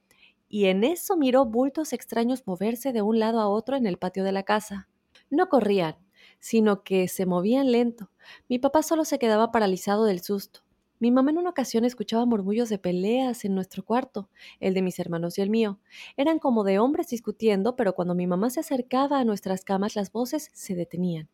y 0.47 0.65
en 0.65 0.83
eso 0.83 1.15
miró 1.15 1.45
bultos 1.45 1.93
extraños 1.93 2.43
moverse 2.45 2.91
de 2.91 3.01
un 3.01 3.19
lado 3.19 3.39
a 3.39 3.47
otro 3.47 3.75
en 3.75 3.85
el 3.85 3.97
patio 3.97 4.23
de 4.23 4.31
la 4.31 4.43
casa. 4.43 4.89
No 5.29 5.47
corrían, 5.47 5.95
sino 6.39 6.83
que 6.83 7.07
se 7.07 7.25
movían 7.25 7.71
lento. 7.71 8.09
Mi 8.47 8.59
papá 8.59 8.81
solo 8.81 9.05
se 9.05 9.19
quedaba 9.19 9.51
paralizado 9.51 10.05
del 10.05 10.21
susto. 10.21 10.61
Mi 11.01 11.11
mamá 11.11 11.31
en 11.31 11.37
una 11.37 11.51
ocasión 11.51 11.85
escuchaba 11.85 12.25
murmullos 12.25 12.67
de 12.67 12.77
peleas 12.77 13.45
en 13.45 13.55
nuestro 13.55 13.85
cuarto, 13.85 14.29
el 14.59 14.73
de 14.73 14.81
mis 14.81 14.99
hermanos 14.99 15.37
y 15.37 15.41
el 15.41 15.49
mío. 15.49 15.79
Eran 16.17 16.39
como 16.39 16.65
de 16.65 16.79
hombres 16.79 17.07
discutiendo, 17.07 17.77
pero 17.77 17.95
cuando 17.95 18.15
mi 18.15 18.27
mamá 18.27 18.49
se 18.49 18.59
acercaba 18.59 19.19
a 19.19 19.23
nuestras 19.23 19.63
camas 19.63 19.95
las 19.95 20.11
voces 20.11 20.49
se 20.53 20.75
detenían. 20.75 21.29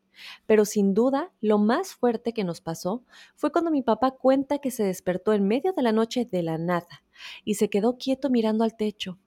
Pero 0.45 0.65
sin 0.65 0.93
duda, 0.93 1.31
lo 1.41 1.57
más 1.57 1.93
fuerte 1.93 2.33
que 2.33 2.43
nos 2.43 2.61
pasó 2.61 3.03
fue 3.35 3.51
cuando 3.51 3.71
mi 3.71 3.81
papá 3.81 4.11
cuenta 4.11 4.59
que 4.59 4.71
se 4.71 4.83
despertó 4.83 5.33
en 5.33 5.47
medio 5.47 5.73
de 5.73 5.81
la 5.81 5.91
noche 5.91 6.25
de 6.25 6.43
la 6.43 6.57
nada 6.57 7.03
y 7.43 7.55
se 7.55 7.69
quedó 7.69 7.97
quieto 7.97 8.29
mirando 8.29 8.63
al 8.63 8.75
techo, 8.75 9.19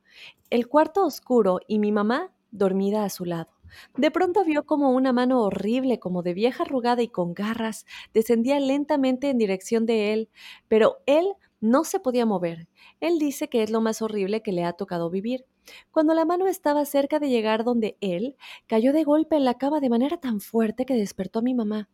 el 0.50 0.68
cuarto 0.68 1.04
oscuro 1.04 1.61
y 1.66 1.78
mi 1.78 1.92
mamá 1.92 2.33
dormida 2.50 3.04
a 3.04 3.11
su 3.11 3.25
lado. 3.25 3.50
De 3.97 4.11
pronto 4.11 4.45
vio 4.45 4.64
como 4.64 4.90
una 4.90 5.12
mano 5.12 5.42
horrible, 5.42 5.99
como 5.99 6.23
de 6.23 6.35
vieja 6.35 6.64
arrugada 6.64 7.02
y 7.02 7.09
con 7.09 7.35
garras, 7.35 7.85
descendía 8.14 8.59
lentamente 8.61 9.28
en 9.28 9.38
dirección 9.38 9.87
de 9.87 10.12
él, 10.12 10.30
pero 10.68 10.99
él 11.07 11.35
no 11.61 11.85
se 11.85 12.00
podía 12.00 12.25
mover. 12.25 12.68
Él 13.00 13.18
dice 13.18 13.49
que 13.49 13.62
es 13.62 13.71
lo 13.71 13.80
más 13.80 14.00
horrible 14.00 14.42
que 14.42 14.52
le 14.52 14.64
ha 14.64 14.73
tocado 14.73 15.11
vivir. 15.11 15.45
Cuando 15.90 16.14
la 16.14 16.25
mano 16.25 16.46
estaba 16.46 16.84
cerca 16.84 17.18
de 17.18 17.28
llegar 17.30 17.64
donde 17.64 17.96
él, 18.00 18.37
cayó 18.66 18.92
de 18.92 19.04
golpe 19.04 19.37
en 19.37 19.44
la 19.44 19.54
cama 19.54 19.80
de 19.80 19.90
manera 19.90 20.18
tan 20.18 20.40
fuerte 20.40 20.87
que 20.87 20.94
despertó 20.94 21.40
a 21.40 21.42
mi 21.42 21.54
mamá. 21.54 21.88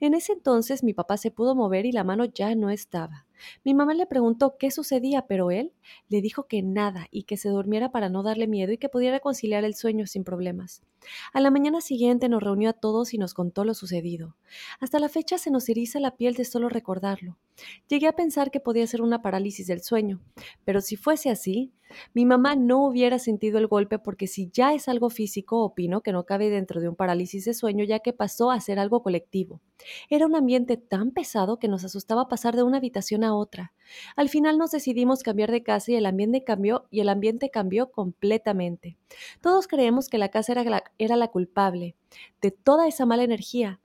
En 0.00 0.14
ese 0.14 0.32
entonces 0.32 0.82
mi 0.82 0.94
papá 0.94 1.16
se 1.16 1.30
pudo 1.30 1.54
mover 1.54 1.86
y 1.86 1.92
la 1.92 2.04
mano 2.04 2.24
ya 2.24 2.54
no 2.54 2.70
estaba. 2.70 3.26
Mi 3.64 3.74
mamá 3.74 3.94
le 3.94 4.06
preguntó 4.06 4.56
qué 4.58 4.70
sucedía, 4.70 5.26
pero 5.26 5.50
él 5.50 5.72
le 6.08 6.20
dijo 6.20 6.46
que 6.46 6.62
nada 6.62 7.06
y 7.10 7.24
que 7.24 7.36
se 7.36 7.48
durmiera 7.48 7.90
para 7.90 8.08
no 8.08 8.22
darle 8.22 8.46
miedo 8.46 8.72
y 8.72 8.78
que 8.78 8.88
pudiera 8.88 9.20
conciliar 9.20 9.64
el 9.64 9.74
sueño 9.74 10.06
sin 10.06 10.24
problemas. 10.24 10.82
A 11.32 11.40
la 11.40 11.50
mañana 11.50 11.80
siguiente 11.80 12.28
nos 12.28 12.42
reunió 12.42 12.70
a 12.70 12.74
todos 12.74 13.14
y 13.14 13.18
nos 13.18 13.34
contó 13.34 13.64
lo 13.64 13.74
sucedido. 13.74 14.36
Hasta 14.80 14.98
la 14.98 15.08
fecha 15.08 15.38
se 15.38 15.50
nos 15.50 15.68
eriza 15.68 16.00
la 16.00 16.16
piel 16.16 16.34
de 16.34 16.44
solo 16.44 16.68
recordarlo. 16.68 17.38
Llegué 17.88 18.06
a 18.06 18.16
pensar 18.16 18.50
que 18.50 18.60
podía 18.60 18.86
ser 18.86 19.02
una 19.02 19.22
parálisis 19.22 19.66
del 19.66 19.82
sueño, 19.82 20.20
pero 20.64 20.80
si 20.80 20.96
fuese 20.96 21.30
así, 21.30 21.72
mi 22.14 22.24
mamá 22.24 22.56
no 22.56 22.86
hubiera 22.86 23.18
sentido 23.18 23.58
el 23.58 23.66
golpe 23.66 23.98
porque 23.98 24.26
si 24.26 24.50
ya 24.52 24.74
es 24.74 24.88
algo 24.88 25.10
físico, 25.10 25.64
opino 25.64 26.02
que 26.02 26.12
no 26.12 26.24
cabe 26.24 26.50
dentro 26.50 26.80
de 26.80 26.88
un 26.88 26.96
parálisis 26.96 27.44
de 27.44 27.54
sueño 27.54 27.84
ya 27.84 28.00
que 28.00 28.12
pasó 28.12 28.50
a 28.50 28.60
ser 28.60 28.78
algo 28.78 29.02
colectivo. 29.02 29.60
Era 30.08 30.26
un 30.26 30.36
ambiente 30.36 30.76
tan 30.76 31.10
pesado 31.10 31.58
que 31.58 31.68
nos 31.68 31.84
asustaba 31.84 32.28
pasar 32.28 32.56
de 32.56 32.62
una 32.62 32.78
habitación 32.78 33.24
a 33.24 33.34
otra. 33.34 33.72
Al 34.16 34.28
final 34.28 34.58
nos 34.58 34.70
decidimos 34.70 35.22
cambiar 35.22 35.50
de 35.50 35.62
casa 35.62 35.92
y 35.92 35.96
el 35.96 36.06
ambiente 36.06 36.44
cambió 36.44 36.86
y 36.90 37.00
el 37.00 37.08
ambiente 37.08 37.50
cambió 37.50 37.90
completamente. 37.90 38.96
Todos 39.40 39.66
creemos 39.66 40.08
que 40.08 40.18
la 40.18 40.28
casa 40.28 40.52
era 40.52 40.64
la, 40.64 40.84
era 40.98 41.16
la 41.16 41.28
culpable 41.28 41.96
de 42.40 42.50
toda 42.50 42.88
esa 42.88 43.06
mala 43.06 43.24
energía, 43.24 43.80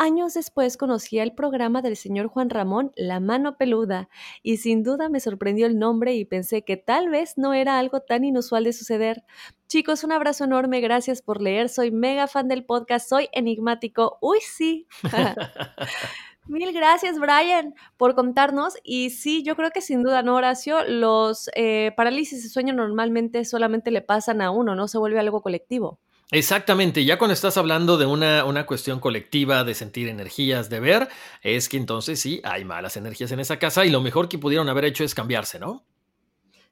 Años 0.00 0.34
después 0.34 0.76
conocí 0.76 1.18
el 1.18 1.32
programa 1.32 1.82
del 1.82 1.96
señor 1.96 2.28
Juan 2.28 2.50
Ramón 2.50 2.92
La 2.94 3.18
Mano 3.18 3.56
Peluda 3.56 4.08
y 4.44 4.58
sin 4.58 4.84
duda 4.84 5.08
me 5.08 5.18
sorprendió 5.18 5.66
el 5.66 5.76
nombre 5.76 6.14
y 6.14 6.24
pensé 6.24 6.62
que 6.62 6.76
tal 6.76 7.08
vez 7.08 7.36
no 7.36 7.52
era 7.52 7.80
algo 7.80 8.00
tan 8.00 8.22
inusual 8.22 8.62
de 8.62 8.72
suceder. 8.72 9.24
Chicos, 9.66 10.04
un 10.04 10.12
abrazo 10.12 10.44
enorme, 10.44 10.80
gracias 10.80 11.20
por 11.20 11.42
leer, 11.42 11.68
soy 11.68 11.90
mega 11.90 12.28
fan 12.28 12.46
del 12.46 12.64
podcast, 12.64 13.08
soy 13.08 13.28
enigmático. 13.32 14.18
Uy, 14.20 14.38
sí. 14.40 14.86
Mil 16.46 16.72
gracias, 16.72 17.18
Brian, 17.18 17.74
por 17.96 18.14
contarnos. 18.14 18.74
Y 18.84 19.10
sí, 19.10 19.42
yo 19.42 19.56
creo 19.56 19.72
que 19.72 19.80
sin 19.80 20.04
duda, 20.04 20.22
¿no, 20.22 20.36
Horacio? 20.36 20.84
Los 20.86 21.50
eh, 21.56 21.92
parálisis 21.96 22.44
de 22.44 22.50
sueño 22.50 22.72
normalmente 22.72 23.44
solamente 23.44 23.90
le 23.90 24.00
pasan 24.00 24.42
a 24.42 24.52
uno, 24.52 24.76
no 24.76 24.86
se 24.86 24.98
vuelve 24.98 25.18
algo 25.18 25.42
colectivo. 25.42 25.98
Exactamente, 26.30 27.06
ya 27.06 27.16
cuando 27.16 27.32
estás 27.32 27.56
hablando 27.56 27.96
de 27.96 28.04
una, 28.04 28.44
una, 28.44 28.66
cuestión 28.66 29.00
colectiva 29.00 29.64
de 29.64 29.74
sentir 29.74 30.08
energías, 30.08 30.68
de 30.68 30.78
ver, 30.78 31.08
es 31.42 31.70
que 31.70 31.78
entonces 31.78 32.20
sí, 32.20 32.42
hay 32.44 32.66
malas 32.66 32.98
energías 32.98 33.32
en 33.32 33.40
esa 33.40 33.58
casa 33.58 33.86
y 33.86 33.90
lo 33.90 34.02
mejor 34.02 34.28
que 34.28 34.38
pudieron 34.38 34.68
haber 34.68 34.84
hecho 34.84 35.04
es 35.04 35.14
cambiarse, 35.14 35.58
¿no? 35.58 35.86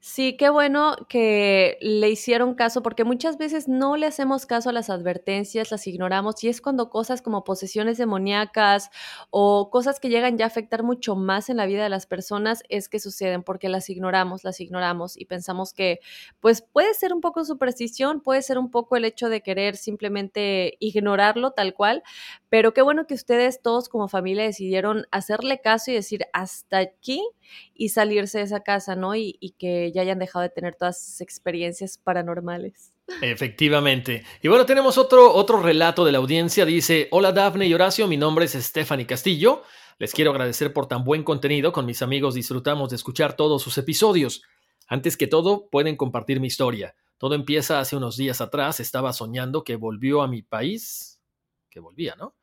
Sí, 0.00 0.36
qué 0.36 0.50
bueno 0.50 0.94
que 1.08 1.78
le 1.80 2.08
hicieron 2.10 2.54
caso, 2.54 2.82
porque 2.82 3.02
muchas 3.02 3.38
veces 3.38 3.66
no 3.66 3.96
le 3.96 4.06
hacemos 4.06 4.46
caso 4.46 4.70
a 4.70 4.72
las 4.72 4.88
advertencias, 4.90 5.70
las 5.72 5.86
ignoramos, 5.86 6.44
y 6.44 6.48
es 6.48 6.60
cuando 6.60 6.90
cosas 6.90 7.22
como 7.22 7.42
posesiones 7.44 7.98
demoníacas 7.98 8.90
o 9.30 9.68
cosas 9.70 9.98
que 9.98 10.08
llegan 10.08 10.36
ya 10.38 10.44
a 10.44 10.48
afectar 10.48 10.82
mucho 10.84 11.16
más 11.16 11.48
en 11.48 11.56
la 11.56 11.66
vida 11.66 11.82
de 11.82 11.88
las 11.88 12.06
personas 12.06 12.62
es 12.68 12.88
que 12.88 13.00
suceden, 13.00 13.42
porque 13.42 13.68
las 13.68 13.88
ignoramos, 13.90 14.44
las 14.44 14.60
ignoramos 14.60 15.16
y 15.18 15.24
pensamos 15.24 15.72
que 15.72 15.98
pues 16.40 16.62
puede 16.62 16.94
ser 16.94 17.12
un 17.12 17.20
poco 17.20 17.44
superstición, 17.44 18.20
puede 18.20 18.42
ser 18.42 18.58
un 18.58 18.70
poco 18.70 18.96
el 18.96 19.04
hecho 19.04 19.28
de 19.28 19.40
querer 19.42 19.76
simplemente 19.76 20.76
ignorarlo 20.78 21.50
tal 21.52 21.74
cual, 21.74 22.02
pero 22.48 22.72
qué 22.74 22.82
bueno 22.82 23.06
que 23.06 23.14
ustedes 23.14 23.60
todos 23.62 23.88
como 23.88 24.08
familia 24.08 24.44
decidieron 24.44 25.06
hacerle 25.10 25.60
caso 25.60 25.90
y 25.90 25.94
decir 25.94 26.26
hasta 26.32 26.78
aquí 26.78 27.22
y 27.74 27.90
salirse 27.90 28.38
de 28.38 28.44
esa 28.44 28.60
casa, 28.60 28.96
¿no? 28.96 29.14
Y, 29.14 29.36
y 29.40 29.52
que 29.52 29.86
ya 29.93 30.02
hayan 30.02 30.19
dejado 30.19 30.43
de 30.43 30.49
tener 30.50 30.75
todas 30.75 31.00
esas 31.00 31.21
experiencias 31.21 31.99
paranormales. 31.99 32.93
Efectivamente. 33.23 34.25
Y 34.43 34.49
bueno, 34.49 34.66
tenemos 34.66 34.99
otro, 34.99 35.33
otro 35.33 35.62
relato 35.62 36.05
de 36.05 36.12
la 36.12 36.19
audiencia. 36.19 36.64
Dice, 36.64 37.09
hola 37.11 37.33
Dafne 37.33 37.66
y 37.66 37.75
Horacio, 37.75 38.07
mi 38.07 38.16
nombre 38.16 38.47
es 38.47 38.52
Stephanie 38.52 39.07
Castillo. 39.07 39.62
Les 39.99 40.12
quiero 40.12 40.31
agradecer 40.31 40.73
por 40.73 40.87
tan 40.87 41.05
buen 41.05 41.23
contenido. 41.23 41.73
Con 41.73 41.87
mis 41.87 42.02
amigos 42.02 42.35
disfrutamos 42.35 42.90
de 42.90 42.97
escuchar 42.97 43.35
todos 43.35 43.62
sus 43.62 43.78
episodios. 43.78 44.43
Antes 44.88 45.16
que 45.16 45.26
todo, 45.26 45.69
pueden 45.71 45.97
compartir 45.97 46.40
mi 46.40 46.49
historia. 46.49 46.95
Todo 47.19 47.35
empieza 47.35 47.81
hace 47.81 47.97
unos 47.97 48.16
días 48.16 48.40
atrás. 48.40 48.78
Estaba 48.81 49.12
soñando 49.12 49.64
que 49.64 49.76
volvió 49.76 50.23
a 50.23 50.28
mi 50.28 50.43
país. 50.43 51.21
Que 51.71 51.81
volvía, 51.81 52.14
¿no? 52.16 52.35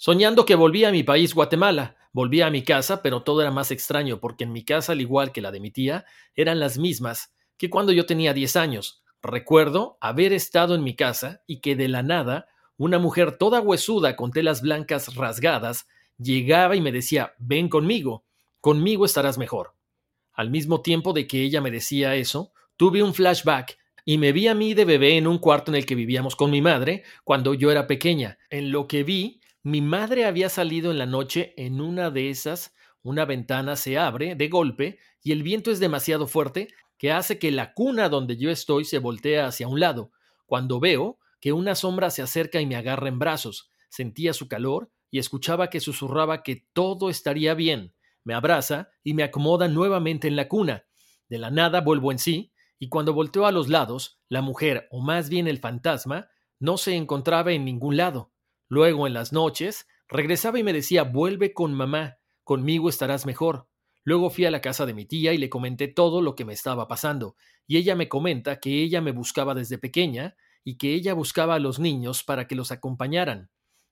Soñando 0.00 0.46
que 0.46 0.54
volvía 0.54 0.90
a 0.90 0.92
mi 0.92 1.02
país, 1.02 1.34
Guatemala. 1.34 1.96
Volví 2.12 2.40
a 2.40 2.50
mi 2.50 2.62
casa, 2.62 3.02
pero 3.02 3.24
todo 3.24 3.42
era 3.42 3.50
más 3.50 3.72
extraño 3.72 4.20
porque 4.20 4.44
en 4.44 4.52
mi 4.52 4.64
casa, 4.64 4.92
al 4.92 5.00
igual 5.00 5.32
que 5.32 5.40
la 5.40 5.50
de 5.50 5.58
mi 5.58 5.72
tía, 5.72 6.04
eran 6.36 6.60
las 6.60 6.78
mismas 6.78 7.34
que 7.56 7.68
cuando 7.68 7.90
yo 7.90 8.06
tenía 8.06 8.32
10 8.32 8.54
años. 8.54 9.02
Recuerdo 9.22 9.98
haber 10.00 10.32
estado 10.32 10.76
en 10.76 10.84
mi 10.84 10.94
casa 10.94 11.42
y 11.48 11.60
que 11.60 11.74
de 11.74 11.88
la 11.88 12.04
nada 12.04 12.46
una 12.76 13.00
mujer 13.00 13.38
toda 13.38 13.60
huesuda 13.60 14.14
con 14.14 14.30
telas 14.30 14.62
blancas 14.62 15.16
rasgadas 15.16 15.88
llegaba 16.16 16.76
y 16.76 16.80
me 16.80 16.92
decía, 16.92 17.34
ven 17.38 17.68
conmigo, 17.68 18.24
conmigo 18.60 19.04
estarás 19.04 19.36
mejor. 19.36 19.74
Al 20.32 20.48
mismo 20.48 20.80
tiempo 20.80 21.12
de 21.12 21.26
que 21.26 21.42
ella 21.42 21.60
me 21.60 21.72
decía 21.72 22.14
eso, 22.14 22.52
tuve 22.76 23.02
un 23.02 23.14
flashback 23.14 23.76
y 24.04 24.16
me 24.16 24.30
vi 24.30 24.46
a 24.46 24.54
mí 24.54 24.74
de 24.74 24.84
bebé 24.84 25.16
en 25.16 25.26
un 25.26 25.38
cuarto 25.38 25.72
en 25.72 25.74
el 25.74 25.84
que 25.84 25.96
vivíamos 25.96 26.36
con 26.36 26.52
mi 26.52 26.62
madre 26.62 27.02
cuando 27.24 27.52
yo 27.52 27.72
era 27.72 27.88
pequeña. 27.88 28.38
En 28.48 28.70
lo 28.70 28.86
que 28.86 29.02
vi 29.02 29.37
mi 29.68 29.82
madre 29.82 30.24
había 30.24 30.48
salido 30.48 30.90
en 30.90 30.98
la 30.98 31.04
noche 31.04 31.52
en 31.58 31.82
una 31.82 32.10
de 32.10 32.30
esas, 32.30 32.74
una 33.02 33.26
ventana 33.26 33.76
se 33.76 33.98
abre 33.98 34.34
de 34.34 34.48
golpe 34.48 34.98
y 35.22 35.32
el 35.32 35.42
viento 35.42 35.70
es 35.70 35.78
demasiado 35.78 36.26
fuerte 36.26 36.68
que 36.96 37.12
hace 37.12 37.38
que 37.38 37.50
la 37.50 37.74
cuna 37.74 38.08
donde 38.08 38.38
yo 38.38 38.50
estoy 38.50 38.86
se 38.86 38.98
voltea 38.98 39.46
hacia 39.46 39.68
un 39.68 39.78
lado. 39.78 40.10
Cuando 40.46 40.80
veo 40.80 41.18
que 41.38 41.52
una 41.52 41.74
sombra 41.74 42.08
se 42.08 42.22
acerca 42.22 42.62
y 42.62 42.66
me 42.66 42.76
agarra 42.76 43.08
en 43.08 43.18
brazos, 43.18 43.70
sentía 43.90 44.32
su 44.32 44.48
calor 44.48 44.90
y 45.10 45.18
escuchaba 45.18 45.68
que 45.68 45.80
susurraba 45.80 46.42
que 46.42 46.66
todo 46.72 47.10
estaría 47.10 47.52
bien. 47.52 47.94
Me 48.24 48.32
abraza 48.32 48.88
y 49.04 49.12
me 49.12 49.22
acomoda 49.22 49.68
nuevamente 49.68 50.28
en 50.28 50.36
la 50.36 50.48
cuna. 50.48 50.86
De 51.28 51.38
la 51.38 51.50
nada 51.50 51.82
vuelvo 51.82 52.10
en 52.10 52.18
sí, 52.18 52.52
y 52.78 52.88
cuando 52.88 53.12
volteo 53.12 53.44
a 53.44 53.52
los 53.52 53.68
lados, 53.68 54.18
la 54.30 54.40
mujer, 54.40 54.88
o 54.90 55.02
más 55.02 55.28
bien 55.28 55.46
el 55.46 55.58
fantasma, 55.58 56.28
no 56.58 56.78
se 56.78 56.96
encontraba 56.96 57.52
en 57.52 57.66
ningún 57.66 57.98
lado. 57.98 58.32
Luego, 58.68 59.06
en 59.06 59.14
las 59.14 59.32
noches, 59.32 59.86
regresaba 60.08 60.58
y 60.58 60.62
me 60.62 60.72
decía, 60.72 61.04
vuelve 61.04 61.52
con 61.52 61.74
mamá, 61.74 62.18
conmigo 62.44 62.88
estarás 62.88 63.26
mejor. 63.26 63.66
Luego 64.04 64.30
fui 64.30 64.46
a 64.46 64.50
la 64.50 64.60
casa 64.60 64.86
de 64.86 64.94
mi 64.94 65.04
tía 65.04 65.32
y 65.32 65.38
le 65.38 65.50
comenté 65.50 65.88
todo 65.88 66.22
lo 66.22 66.34
que 66.34 66.44
me 66.44 66.52
estaba 66.52 66.88
pasando, 66.88 67.36
y 67.66 67.76
ella 67.76 67.94
me 67.94 68.08
comenta 68.08 68.60
que 68.60 68.82
ella 68.82 69.00
me 69.00 69.12
buscaba 69.12 69.54
desde 69.54 69.78
pequeña 69.78 70.36
y 70.64 70.78
que 70.78 70.94
ella 70.94 71.14
buscaba 71.14 71.54
a 71.56 71.58
los 71.58 71.78
niños 71.78 72.24
para 72.24 72.46
que 72.46 72.54
los 72.54 72.72
acompañaran. 72.72 73.50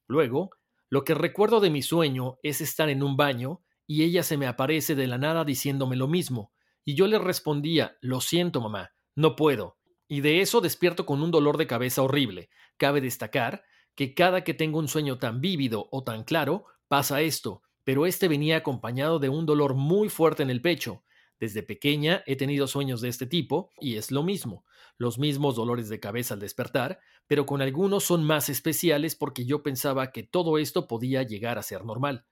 Luego, 0.09 0.51
lo 0.89 1.05
que 1.05 1.15
recuerdo 1.15 1.61
de 1.61 1.71
mi 1.71 1.83
sueño 1.83 2.39
es 2.43 2.61
estar 2.61 2.89
en 2.89 3.03
un 3.03 3.17
baño 3.17 3.63
y 3.87 4.05
ella 4.05 4.23
se 4.23 4.37
me 4.37 4.47
aparece 4.47 4.95
de 4.95 5.07
la 5.07 5.19
nada 5.19 5.45
diciéndome 5.45 5.97
lo 5.97 6.09
mismo, 6.09 6.53
y 6.85 6.95
yo 6.95 7.07
le 7.07 7.19
respondía, 7.19 7.97
lo 8.01 8.21
siento 8.21 8.61
mamá, 8.61 8.93
no 9.15 9.37
puedo. 9.37 9.77
Y 10.09 10.21
de 10.21 10.41
eso 10.41 10.61
despierto 10.61 11.05
con 11.05 11.23
un 11.23 11.31
dolor 11.31 11.57
de 11.57 11.67
cabeza 11.67 12.03
horrible. 12.03 12.49
Cabe 12.77 13.01
destacar 13.01 13.65
que 13.97 14.15
cada 14.15 14.45
que 14.45 14.55
tengo 14.55 14.79
un 14.79 14.89
sueño 14.89 15.19
tan 15.19 15.41
vívido 15.41 15.89
o 15.91 16.05
tan 16.05 16.23
claro, 16.23 16.67
pasa 16.87 17.23
esto, 17.23 17.63
pero 17.83 18.07
este 18.07 18.29
venía 18.29 18.59
acompañado 18.59 19.19
de 19.19 19.29
un 19.29 19.47
dolor 19.47 19.75
muy 19.75 20.09
fuerte 20.09 20.43
en 20.43 20.51
el 20.51 20.61
pecho. 20.61 21.03
Desde 21.41 21.63
pequeña 21.63 22.23
he 22.27 22.37
tenido 22.37 22.67
sueños 22.67 23.01
de 23.01 23.09
este 23.09 23.27
tipo 23.27 23.71
y 23.81 23.97
es 23.97 24.11
lo 24.11 24.23
mismo, 24.23 24.65
los 24.99 25.19
mismos 25.19 25.57
dolores 25.57 25.89
de 25.89 26.01
cabeza 26.01 26.35
al 26.35 26.41
despertar, 26.41 27.01
pero 27.27 27.47
con 27.47 27.61
algunos 27.63 28.05
son 28.05 28.23
más 28.25 28.49
especiales 28.49 29.17
porque 29.17 29.45
yo 29.45 29.63
pensaba 29.63 30.13
que 30.13 30.23
todo 30.23 30.59
esto 30.59 30.87
podía 30.87 31.23
llegar 31.23 31.59
a 31.59 31.63
ser 31.63 31.85
normal. 31.85 32.27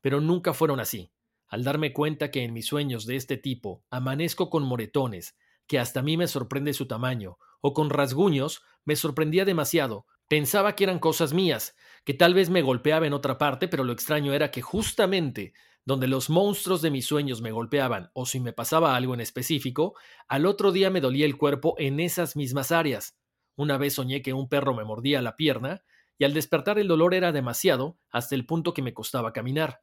Pero 0.00 0.20
nunca 0.20 0.54
fueron 0.54 0.80
así. 0.80 1.12
Al 1.48 1.64
darme 1.64 1.92
cuenta 1.92 2.30
que 2.30 2.44
en 2.44 2.52
mis 2.52 2.66
sueños 2.66 3.06
de 3.06 3.16
este 3.16 3.36
tipo 3.36 3.84
amanezco 3.90 4.50
con 4.50 4.62
moretones, 4.62 5.36
que 5.66 5.78
hasta 5.78 6.00
a 6.00 6.02
mí 6.02 6.16
me 6.16 6.28
sorprende 6.28 6.72
su 6.72 6.86
tamaño, 6.86 7.38
o 7.60 7.74
con 7.74 7.90
rasguños, 7.90 8.62
me 8.84 8.96
sorprendía 8.96 9.44
demasiado, 9.44 10.06
Pensaba 10.30 10.76
que 10.76 10.84
eran 10.84 11.00
cosas 11.00 11.32
mías, 11.32 11.74
que 12.04 12.14
tal 12.14 12.34
vez 12.34 12.50
me 12.50 12.62
golpeaba 12.62 13.04
en 13.04 13.14
otra 13.14 13.36
parte, 13.36 13.66
pero 13.66 13.82
lo 13.82 13.92
extraño 13.92 14.32
era 14.32 14.52
que 14.52 14.62
justamente 14.62 15.54
donde 15.84 16.06
los 16.06 16.30
monstruos 16.30 16.82
de 16.82 16.92
mis 16.92 17.04
sueños 17.04 17.42
me 17.42 17.50
golpeaban 17.50 18.12
o 18.14 18.26
si 18.26 18.38
me 18.38 18.52
pasaba 18.52 18.94
algo 18.94 19.12
en 19.12 19.22
específico, 19.22 19.96
al 20.28 20.46
otro 20.46 20.70
día 20.70 20.88
me 20.88 21.00
dolía 21.00 21.26
el 21.26 21.36
cuerpo 21.36 21.74
en 21.78 21.98
esas 21.98 22.36
mismas 22.36 22.70
áreas. 22.70 23.18
Una 23.56 23.76
vez 23.76 23.94
soñé 23.94 24.22
que 24.22 24.32
un 24.32 24.48
perro 24.48 24.72
me 24.72 24.84
mordía 24.84 25.20
la 25.20 25.34
pierna 25.34 25.82
y 26.16 26.22
al 26.22 26.32
despertar 26.32 26.78
el 26.78 26.86
dolor 26.86 27.12
era 27.12 27.32
demasiado 27.32 27.98
hasta 28.08 28.36
el 28.36 28.46
punto 28.46 28.72
que 28.72 28.82
me 28.82 28.94
costaba 28.94 29.32
caminar. 29.32 29.82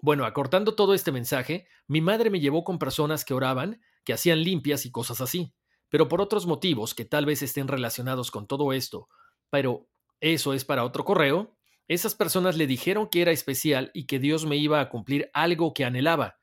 Bueno, 0.00 0.24
acortando 0.24 0.76
todo 0.76 0.94
este 0.94 1.12
mensaje, 1.12 1.68
mi 1.86 2.00
madre 2.00 2.30
me 2.30 2.40
llevó 2.40 2.64
con 2.64 2.78
personas 2.78 3.22
que 3.22 3.34
oraban, 3.34 3.82
que 4.02 4.14
hacían 4.14 4.42
limpias 4.42 4.86
y 4.86 4.90
cosas 4.90 5.20
así, 5.20 5.52
pero 5.90 6.08
por 6.08 6.22
otros 6.22 6.46
motivos 6.46 6.94
que 6.94 7.04
tal 7.04 7.26
vez 7.26 7.42
estén 7.42 7.68
relacionados 7.68 8.30
con 8.30 8.46
todo 8.46 8.72
esto, 8.72 9.10
pero 9.50 9.88
eso 10.20 10.54
es 10.54 10.64
para 10.64 10.84
otro 10.84 11.04
correo, 11.04 11.54
esas 11.86 12.14
personas 12.14 12.56
le 12.56 12.66
dijeron 12.66 13.08
que 13.08 13.22
era 13.22 13.32
especial 13.32 13.90
y 13.94 14.04
que 14.04 14.18
Dios 14.18 14.44
me 14.44 14.56
iba 14.56 14.80
a 14.80 14.88
cumplir 14.90 15.30
algo 15.32 15.72
que 15.72 15.84
anhelaba. 15.84 16.38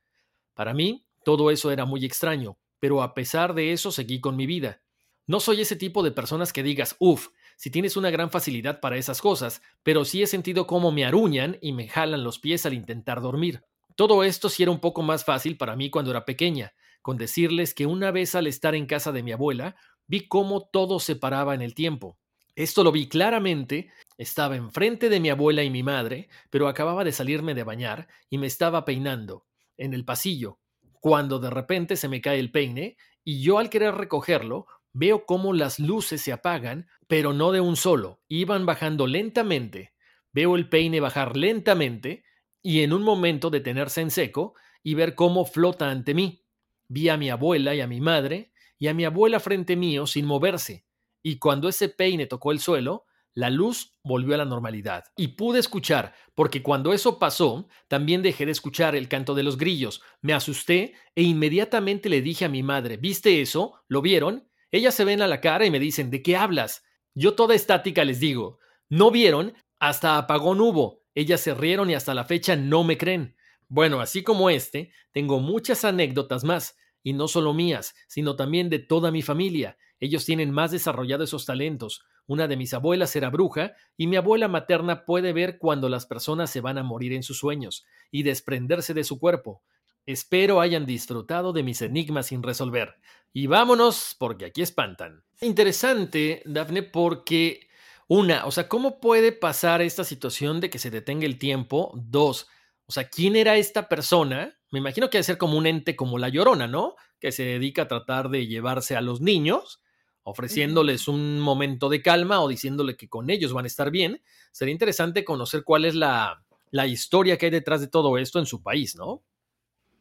Para 0.55 0.73
mí, 0.73 1.05
todo 1.23 1.51
eso 1.51 1.71
era 1.71 1.85
muy 1.85 2.03
extraño, 2.03 2.57
pero 2.79 3.03
a 3.03 3.13
pesar 3.13 3.53
de 3.53 3.71
eso 3.71 3.91
seguí 3.91 4.19
con 4.19 4.35
mi 4.35 4.47
vida. 4.47 4.81
No 5.27 5.39
soy 5.39 5.61
ese 5.61 5.75
tipo 5.75 6.03
de 6.03 6.11
personas 6.11 6.53
que 6.53 6.63
digas, 6.63 6.95
uff, 6.99 7.29
si 7.57 7.69
tienes 7.69 7.95
una 7.97 8.09
gran 8.09 8.29
facilidad 8.29 8.79
para 8.79 8.97
esas 8.97 9.21
cosas, 9.21 9.61
pero 9.83 10.05
sí 10.05 10.21
he 10.21 10.27
sentido 10.27 10.67
cómo 10.67 10.91
me 10.91 11.05
aruñan 11.05 11.57
y 11.61 11.73
me 11.73 11.87
jalan 11.87 12.23
los 12.23 12.39
pies 12.39 12.65
al 12.65 12.73
intentar 12.73 13.21
dormir. 13.21 13.63
Todo 13.95 14.23
esto 14.23 14.49
sí 14.49 14.63
era 14.63 14.71
un 14.71 14.79
poco 14.79 15.03
más 15.03 15.23
fácil 15.23 15.57
para 15.57 15.75
mí 15.75 15.89
cuando 15.89 16.11
era 16.11 16.25
pequeña, 16.25 16.73
con 17.01 17.17
decirles 17.17 17.73
que 17.73 17.85
una 17.85 18.11
vez 18.11 18.35
al 18.35 18.47
estar 18.47 18.75
en 18.75 18.87
casa 18.87 19.11
de 19.11 19.23
mi 19.23 19.31
abuela, 19.31 19.75
vi 20.07 20.27
cómo 20.27 20.67
todo 20.67 20.99
se 20.99 21.15
paraba 21.15 21.55
en 21.55 21.61
el 21.61 21.73
tiempo. 21.73 22.17
Esto 22.55 22.85
lo 22.85 22.91
vi 22.93 23.07
claramente. 23.07 23.91
Estaba 24.17 24.55
enfrente 24.55 25.09
de 25.09 25.19
mi 25.19 25.29
abuela 25.29 25.63
y 25.63 25.69
mi 25.69 25.83
madre, 25.83 26.29
pero 26.49 26.69
acababa 26.69 27.03
de 27.03 27.11
salirme 27.11 27.53
de 27.53 27.63
bañar 27.63 28.07
y 28.29 28.37
me 28.37 28.47
estaba 28.47 28.85
peinando 28.85 29.45
en 29.77 29.93
el 29.93 30.05
pasillo, 30.05 30.59
cuando 31.01 31.39
de 31.39 31.49
repente 31.49 31.97
se 31.97 32.07
me 32.07 32.21
cae 32.21 32.39
el 32.39 32.51
peine 32.51 32.95
y 33.25 33.41
yo 33.41 33.59
al 33.59 33.69
querer 33.69 33.95
recogerlo 33.95 34.67
veo 34.93 35.25
cómo 35.25 35.51
las 35.51 35.79
luces 35.79 36.21
se 36.21 36.31
apagan, 36.31 36.87
pero 37.07 37.33
no 37.33 37.51
de 37.51 37.59
un 37.59 37.75
solo, 37.75 38.21
iban 38.29 38.65
bajando 38.65 39.05
lentamente. 39.05 39.91
Veo 40.31 40.55
el 40.55 40.69
peine 40.69 41.01
bajar 41.01 41.35
lentamente 41.35 42.23
y 42.61 42.83
en 42.83 42.93
un 42.93 43.03
momento 43.03 43.49
detenerse 43.49 43.99
en 43.99 44.11
seco 44.11 44.55
y 44.81 44.93
ver 44.93 45.15
cómo 45.15 45.43
flota 45.43 45.89
ante 45.89 46.13
mí. 46.13 46.45
Vi 46.87 47.09
a 47.09 47.17
mi 47.17 47.29
abuela 47.29 47.75
y 47.75 47.81
a 47.81 47.87
mi 47.87 47.99
madre 47.99 48.53
y 48.79 48.87
a 48.87 48.93
mi 48.93 49.03
abuela 49.03 49.41
frente 49.41 49.75
mío 49.75 50.07
sin 50.07 50.25
moverse 50.25 50.84
y 51.27 51.39
cuando 51.39 51.67
ese 51.67 51.89
peine 51.89 52.27
tocó 52.27 52.51
el 52.51 52.59
suelo, 52.59 53.05
la 53.33 53.49
luz 53.49 53.97
volvió 54.03 54.35
a 54.35 54.37
la 54.37 54.45
normalidad. 54.45 55.05
Y 55.17 55.29
pude 55.29 55.57
escuchar, 55.57 56.13
porque 56.35 56.61
cuando 56.61 56.93
eso 56.93 57.17
pasó, 57.17 57.67
también 57.87 58.21
dejé 58.21 58.45
de 58.45 58.51
escuchar 58.51 58.95
el 58.95 59.07
canto 59.07 59.33
de 59.33 59.41
los 59.41 59.57
grillos. 59.57 60.03
Me 60.21 60.33
asusté 60.33 60.93
e 61.15 61.23
inmediatamente 61.23 62.09
le 62.09 62.21
dije 62.21 62.45
a 62.45 62.49
mi 62.49 62.61
madre, 62.61 62.97
¿viste 62.97 63.41
eso? 63.41 63.81
¿Lo 63.87 64.03
vieron? 64.03 64.47
Ellas 64.69 64.93
se 64.93 65.03
ven 65.03 65.23
a 65.23 65.27
la 65.27 65.41
cara 65.41 65.65
y 65.65 65.71
me 65.71 65.79
dicen, 65.79 66.11
¿de 66.11 66.21
qué 66.21 66.37
hablas? 66.37 66.83
Yo 67.15 67.33
toda 67.33 67.55
estática 67.55 68.05
les 68.05 68.19
digo, 68.19 68.59
¿no 68.87 69.09
vieron? 69.09 69.55
Hasta 69.79 70.19
apagón 70.19 70.61
hubo. 70.61 71.01
Ellas 71.15 71.41
se 71.41 71.55
rieron 71.55 71.89
y 71.89 71.95
hasta 71.95 72.13
la 72.13 72.25
fecha 72.25 72.55
no 72.55 72.83
me 72.83 72.99
creen. 72.99 73.35
Bueno, 73.67 73.99
así 73.99 74.21
como 74.21 74.51
este, 74.51 74.91
tengo 75.11 75.39
muchas 75.39 75.85
anécdotas 75.85 76.43
más, 76.43 76.77
y 77.01 77.13
no 77.13 77.27
solo 77.27 77.55
mías, 77.55 77.95
sino 78.07 78.35
también 78.35 78.69
de 78.69 78.77
toda 78.77 79.09
mi 79.09 79.23
familia. 79.23 79.75
Ellos 79.99 80.25
tienen 80.25 80.51
más 80.51 80.71
desarrollado 80.71 81.23
esos 81.23 81.45
talentos. 81.45 82.03
Una 82.27 82.47
de 82.47 82.57
mis 82.57 82.73
abuelas 82.73 83.15
era 83.15 83.29
bruja 83.29 83.73
y 83.97 84.07
mi 84.07 84.15
abuela 84.15 84.47
materna 84.47 85.05
puede 85.05 85.33
ver 85.33 85.57
cuando 85.57 85.89
las 85.89 86.05
personas 86.05 86.49
se 86.49 86.61
van 86.61 86.77
a 86.77 86.83
morir 86.83 87.13
en 87.13 87.23
sus 87.23 87.39
sueños 87.39 87.85
y 88.11 88.23
desprenderse 88.23 88.93
de 88.93 89.03
su 89.03 89.19
cuerpo. 89.19 89.63
Espero 90.05 90.61
hayan 90.61 90.85
disfrutado 90.85 91.53
de 91.53 91.63
mis 91.63 91.81
enigmas 91.81 92.27
sin 92.27 92.43
resolver. 92.43 92.95
Y 93.33 93.47
vámonos, 93.47 94.15
porque 94.19 94.45
aquí 94.45 94.61
espantan. 94.61 95.23
Interesante, 95.41 96.43
Dafne, 96.45 96.83
porque 96.83 97.67
una, 98.07 98.45
o 98.45 98.51
sea, 98.51 98.67
¿cómo 98.67 98.99
puede 98.99 99.31
pasar 99.31 99.81
esta 99.81 100.03
situación 100.03 100.61
de 100.61 100.69
que 100.69 100.79
se 100.79 100.91
detenga 100.91 101.25
el 101.25 101.39
tiempo? 101.39 101.91
Dos, 101.95 102.47
o 102.87 102.91
sea, 102.91 103.09
¿quién 103.09 103.35
era 103.35 103.57
esta 103.57 103.89
persona? 103.89 104.57
Me 104.71 104.79
imagino 104.79 105.09
que 105.09 105.17
debe 105.17 105.23
ser 105.23 105.37
como 105.37 105.57
un 105.57 105.65
ente 105.65 105.95
como 105.95 106.19
la 106.19 106.29
llorona, 106.29 106.67
¿no? 106.67 106.95
Que 107.19 107.31
se 107.31 107.43
dedica 107.43 107.83
a 107.83 107.87
tratar 107.87 108.29
de 108.29 108.47
llevarse 108.47 108.95
a 108.95 109.01
los 109.01 109.21
niños, 109.21 109.81
ofreciéndoles 110.25 111.07
un 111.07 111.39
momento 111.39 111.87
de 111.87 112.01
calma 112.01 112.41
o 112.41 112.47
diciéndole 112.47 112.97
que 112.97 113.07
con 113.07 113.29
ellos 113.29 113.53
van 113.53 113.65
a 113.65 113.67
estar 113.67 113.91
bien. 113.91 114.21
Sería 114.51 114.71
interesante 114.71 115.23
conocer 115.23 115.63
cuál 115.63 115.85
es 115.85 115.93
la, 115.93 116.43
la 116.71 116.87
historia 116.87 117.37
que 117.37 117.45
hay 117.45 117.51
detrás 117.51 117.79
de 117.79 117.87
todo 117.87 118.17
esto 118.17 118.39
en 118.39 118.47
su 118.47 118.63
país, 118.63 118.95
¿no? 118.95 119.23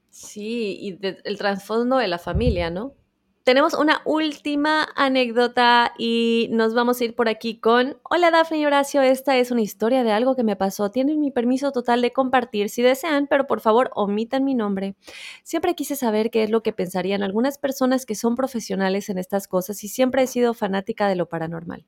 Sí, 0.08 0.78
y 0.80 0.98
el 1.02 1.36
trasfondo 1.36 1.98
de 1.98 2.08
la 2.08 2.18
familia, 2.18 2.70
¿no? 2.70 2.94
Tenemos 3.44 3.74
una 3.74 4.00
última 4.06 4.88
anécdota 4.96 5.92
y 5.98 6.48
nos 6.50 6.72
vamos 6.72 6.98
a 6.98 7.04
ir 7.04 7.14
por 7.14 7.28
aquí 7.28 7.60
con, 7.60 7.98
hola 8.08 8.30
Dafne 8.30 8.56
y 8.56 8.64
Horacio, 8.64 9.02
esta 9.02 9.36
es 9.36 9.50
una 9.50 9.60
historia 9.60 10.02
de 10.02 10.12
algo 10.12 10.34
que 10.34 10.42
me 10.42 10.56
pasó. 10.56 10.90
Tienen 10.90 11.20
mi 11.20 11.30
permiso 11.30 11.70
total 11.70 12.00
de 12.00 12.10
compartir 12.10 12.70
si 12.70 12.80
desean, 12.80 13.26
pero 13.26 13.46
por 13.46 13.60
favor 13.60 13.90
omitan 13.96 14.44
mi 14.44 14.54
nombre. 14.54 14.96
Siempre 15.42 15.74
quise 15.74 15.94
saber 15.94 16.30
qué 16.30 16.42
es 16.42 16.48
lo 16.48 16.62
que 16.62 16.72
pensarían 16.72 17.22
algunas 17.22 17.58
personas 17.58 18.06
que 18.06 18.14
son 18.14 18.34
profesionales 18.34 19.10
en 19.10 19.18
estas 19.18 19.46
cosas 19.46 19.84
y 19.84 19.88
siempre 19.88 20.22
he 20.22 20.26
sido 20.26 20.54
fanática 20.54 21.06
de 21.06 21.16
lo 21.16 21.28
paranormal. 21.28 21.84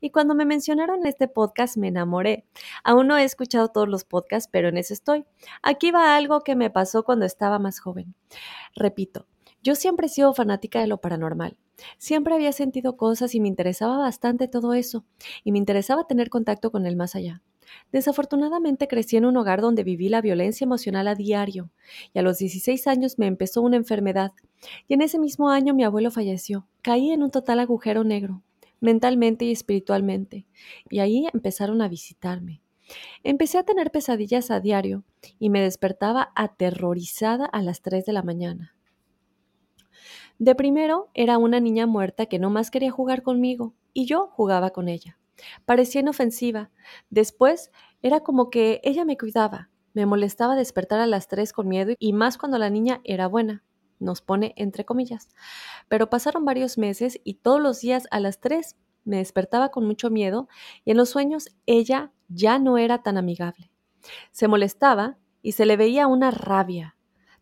Y 0.00 0.10
cuando 0.10 0.36
me 0.36 0.44
mencionaron 0.44 1.04
este 1.04 1.26
podcast 1.26 1.78
me 1.78 1.88
enamoré. 1.88 2.46
Aún 2.84 3.08
no 3.08 3.18
he 3.18 3.24
escuchado 3.24 3.66
todos 3.66 3.88
los 3.88 4.04
podcasts, 4.04 4.48
pero 4.52 4.68
en 4.68 4.76
eso 4.76 4.94
estoy. 4.94 5.24
Aquí 5.64 5.90
va 5.90 6.14
algo 6.14 6.42
que 6.42 6.54
me 6.54 6.70
pasó 6.70 7.02
cuando 7.02 7.26
estaba 7.26 7.58
más 7.58 7.80
joven. 7.80 8.14
Repito, 8.76 9.26
yo 9.62 9.74
siempre 9.74 10.06
he 10.06 10.10
sido 10.10 10.34
fanática 10.34 10.80
de 10.80 10.86
lo 10.86 10.98
paranormal. 10.98 11.56
Siempre 11.98 12.34
había 12.34 12.52
sentido 12.52 12.96
cosas 12.96 13.34
y 13.34 13.40
me 13.40 13.48
interesaba 13.48 13.98
bastante 13.98 14.48
todo 14.48 14.74
eso, 14.74 15.04
y 15.44 15.52
me 15.52 15.58
interesaba 15.58 16.06
tener 16.06 16.30
contacto 16.30 16.70
con 16.70 16.86
el 16.86 16.96
más 16.96 17.14
allá. 17.14 17.42
Desafortunadamente 17.90 18.88
crecí 18.88 19.16
en 19.16 19.24
un 19.24 19.36
hogar 19.36 19.60
donde 19.60 19.84
viví 19.84 20.08
la 20.08 20.20
violencia 20.20 20.64
emocional 20.64 21.08
a 21.08 21.14
diario, 21.14 21.70
y 22.12 22.18
a 22.18 22.22
los 22.22 22.38
16 22.38 22.86
años 22.86 23.18
me 23.18 23.26
empezó 23.26 23.62
una 23.62 23.76
enfermedad, 23.76 24.32
y 24.88 24.94
en 24.94 25.02
ese 25.02 25.18
mismo 25.18 25.48
año 25.50 25.74
mi 25.74 25.84
abuelo 25.84 26.10
falleció. 26.10 26.66
Caí 26.82 27.10
en 27.10 27.22
un 27.22 27.30
total 27.30 27.60
agujero 27.60 28.04
negro, 28.04 28.42
mentalmente 28.80 29.44
y 29.44 29.52
espiritualmente, 29.52 30.46
y 30.90 30.98
ahí 30.98 31.26
empezaron 31.32 31.82
a 31.82 31.88
visitarme. 31.88 32.60
Empecé 33.22 33.58
a 33.58 33.62
tener 33.62 33.90
pesadillas 33.90 34.50
a 34.50 34.60
diario 34.60 35.04
y 35.38 35.48
me 35.50 35.62
despertaba 35.62 36.32
aterrorizada 36.34 37.46
a 37.46 37.62
las 37.62 37.80
3 37.80 38.04
de 38.04 38.12
la 38.12 38.22
mañana. 38.22 38.74
De 40.38 40.54
primero 40.54 41.10
era 41.14 41.38
una 41.38 41.60
niña 41.60 41.86
muerta 41.86 42.26
que 42.26 42.38
no 42.38 42.50
más 42.50 42.70
quería 42.70 42.90
jugar 42.90 43.22
conmigo 43.22 43.74
y 43.92 44.06
yo 44.06 44.28
jugaba 44.32 44.70
con 44.70 44.88
ella. 44.88 45.18
Parecía 45.64 46.00
inofensiva. 46.00 46.70
Después 47.10 47.70
era 48.02 48.20
como 48.20 48.50
que 48.50 48.80
ella 48.84 49.04
me 49.04 49.16
cuidaba. 49.16 49.70
Me 49.94 50.06
molestaba 50.06 50.56
despertar 50.56 51.00
a 51.00 51.06
las 51.06 51.28
tres 51.28 51.52
con 51.52 51.68
miedo 51.68 51.94
y 51.98 52.12
más 52.12 52.38
cuando 52.38 52.58
la 52.58 52.70
niña 52.70 53.00
era 53.04 53.26
buena. 53.26 53.62
Nos 53.98 54.22
pone 54.22 54.54
entre 54.56 54.84
comillas. 54.84 55.28
Pero 55.88 56.10
pasaron 56.10 56.44
varios 56.44 56.78
meses 56.78 57.20
y 57.24 57.34
todos 57.34 57.60
los 57.60 57.80
días 57.80 58.08
a 58.10 58.18
las 58.18 58.40
tres 58.40 58.76
me 59.04 59.18
despertaba 59.18 59.70
con 59.70 59.86
mucho 59.86 60.10
miedo 60.10 60.48
y 60.84 60.92
en 60.92 60.96
los 60.96 61.10
sueños 61.10 61.48
ella 61.66 62.12
ya 62.28 62.58
no 62.58 62.78
era 62.78 63.02
tan 63.02 63.18
amigable. 63.18 63.70
Se 64.32 64.48
molestaba 64.48 65.18
y 65.42 65.52
se 65.52 65.66
le 65.66 65.76
veía 65.76 66.06
una 66.06 66.30
rabia. 66.30 66.96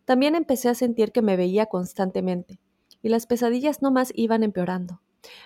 También 0.05 0.35
empecé 0.35 0.69
a 0.69 0.75
sentir 0.75 1.11
que 1.11 1.21
me 1.21 1.37
veía 1.37 1.67
constantemente 1.67 2.59
y 3.01 3.09
las 3.09 3.25
pesadillas 3.27 3.81
no 3.81 3.91
más 3.91 4.11
iban 4.15 4.43
empeorando. 4.43 5.01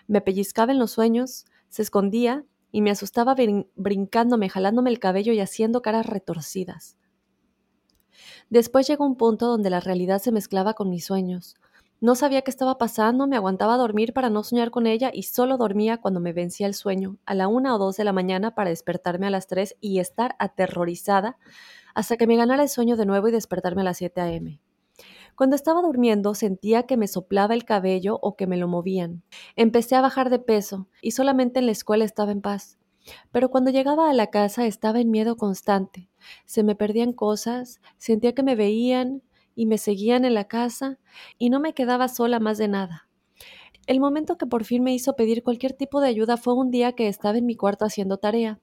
Me 0.08 0.22
pellizcaba 0.22 0.72
en 0.72 0.80
los 0.80 0.92
sueños, 0.92 1.46
se 1.70 1.82
escondía 1.82 2.46
y 2.72 2.82
me 2.82 2.92
asustaba 2.92 3.36
brincándome, 3.76 4.50
jalándome 4.50 4.90
el 4.90 5.00
cabello 5.00 5.34
y 5.34 5.40
haciendo 5.40 5.82
caras 5.82 6.06
retorcidas. 6.06 6.98
Después 8.50 8.88
llegó 8.88 9.06
un 9.06 9.16
punto 9.16 9.48
donde 9.48 9.70
la 9.70 9.80
realidad 9.80 10.22
se 10.22 10.32
mezclaba 10.32 10.74
con 10.74 10.90
mis 10.90 11.06
sueños. 11.06 11.56
No 12.02 12.16
sabía 12.16 12.42
qué 12.42 12.52
estaba 12.52 12.78
pasando, 12.78 13.26
me 13.28 13.38
aguantaba 13.38 13.78
dormir 13.78 14.14
para 14.14 14.30
no 14.30 14.44
soñar 14.44 14.70
con 14.70 14.86
ella 14.86 15.12
y 15.14 15.24
solo 15.24 15.58
dormía 15.58 15.98
cuando 15.98 16.20
me 16.20 16.34
vencía 16.34 16.68
el 16.68 16.74
sueño, 16.74 17.18
a 17.26 17.34
la 17.34 17.48
una 17.48 17.74
o 17.74 17.78
dos 17.80 17.96
de 17.96 18.04
la 18.04 18.14
mañana 18.14 18.54
para 18.54 18.70
despertarme 18.70 19.28
a 19.28 19.30
las 19.30 19.48
tres 19.48 19.76
y 19.80 20.00
estar 20.00 20.36
aterrorizada 20.38 21.38
hasta 21.94 22.18
que 22.18 22.28
me 22.28 22.36
ganara 22.36 22.64
el 22.64 22.70
sueño 22.70 22.98
de 22.98 23.06
nuevo 23.06 23.30
y 23.30 23.32
despertarme 23.32 23.82
a 23.82 23.86
las 23.86 23.98
7 23.98 24.22
a.m. 24.22 24.60
Cuando 25.36 25.56
estaba 25.56 25.82
durmiendo 25.82 26.34
sentía 26.34 26.84
que 26.84 26.98
me 26.98 27.08
soplaba 27.08 27.54
el 27.54 27.66
cabello 27.66 28.20
o 28.22 28.36
que 28.36 28.48
me 28.48 28.58
lo 28.58 28.68
movían. 28.68 29.24
Empecé 29.56 29.96
a 29.96 30.02
bajar 30.02 30.30
de 30.30 30.40
peso 30.40 30.88
y 31.02 31.12
solamente 31.12 31.60
en 31.60 31.66
la 31.66 31.74
escuela 31.74 32.06
estaba 32.06 32.32
en 32.32 32.42
paz. 32.42 32.78
Pero 33.32 33.50
cuando 33.50 33.70
llegaba 33.72 34.10
a 34.10 34.14
la 34.14 34.28
casa 34.28 34.66
estaba 34.66 35.00
en 35.00 35.12
miedo 35.12 35.36
constante. 35.36 36.10
Se 36.46 36.64
me 36.64 36.76
perdían 36.76 37.14
cosas, 37.14 37.82
sentía 37.98 38.34
que 38.34 38.44
me 38.44 38.56
veían 38.56 39.22
y 39.56 39.66
me 39.66 39.78
seguían 39.78 40.26
en 40.26 40.34
la 40.34 40.46
casa 40.46 41.00
y 41.38 41.50
no 41.50 41.60
me 41.60 41.74
quedaba 41.74 42.08
sola 42.08 42.40
más 42.40 42.58
de 42.58 42.68
nada. 42.68 43.08
El 43.88 44.00
momento 44.00 44.38
que 44.38 44.48
por 44.48 44.64
fin 44.64 44.84
me 44.84 44.94
hizo 44.96 45.16
pedir 45.16 45.44
cualquier 45.44 45.74
tipo 45.74 46.02
de 46.02 46.08
ayuda 46.08 46.38
fue 46.38 46.56
un 46.56 46.72
día 46.72 46.94
que 46.94 47.08
estaba 47.08 47.38
en 47.38 47.46
mi 47.46 47.56
cuarto 47.56 47.86
haciendo 47.86 48.18
tarea. 48.18 48.60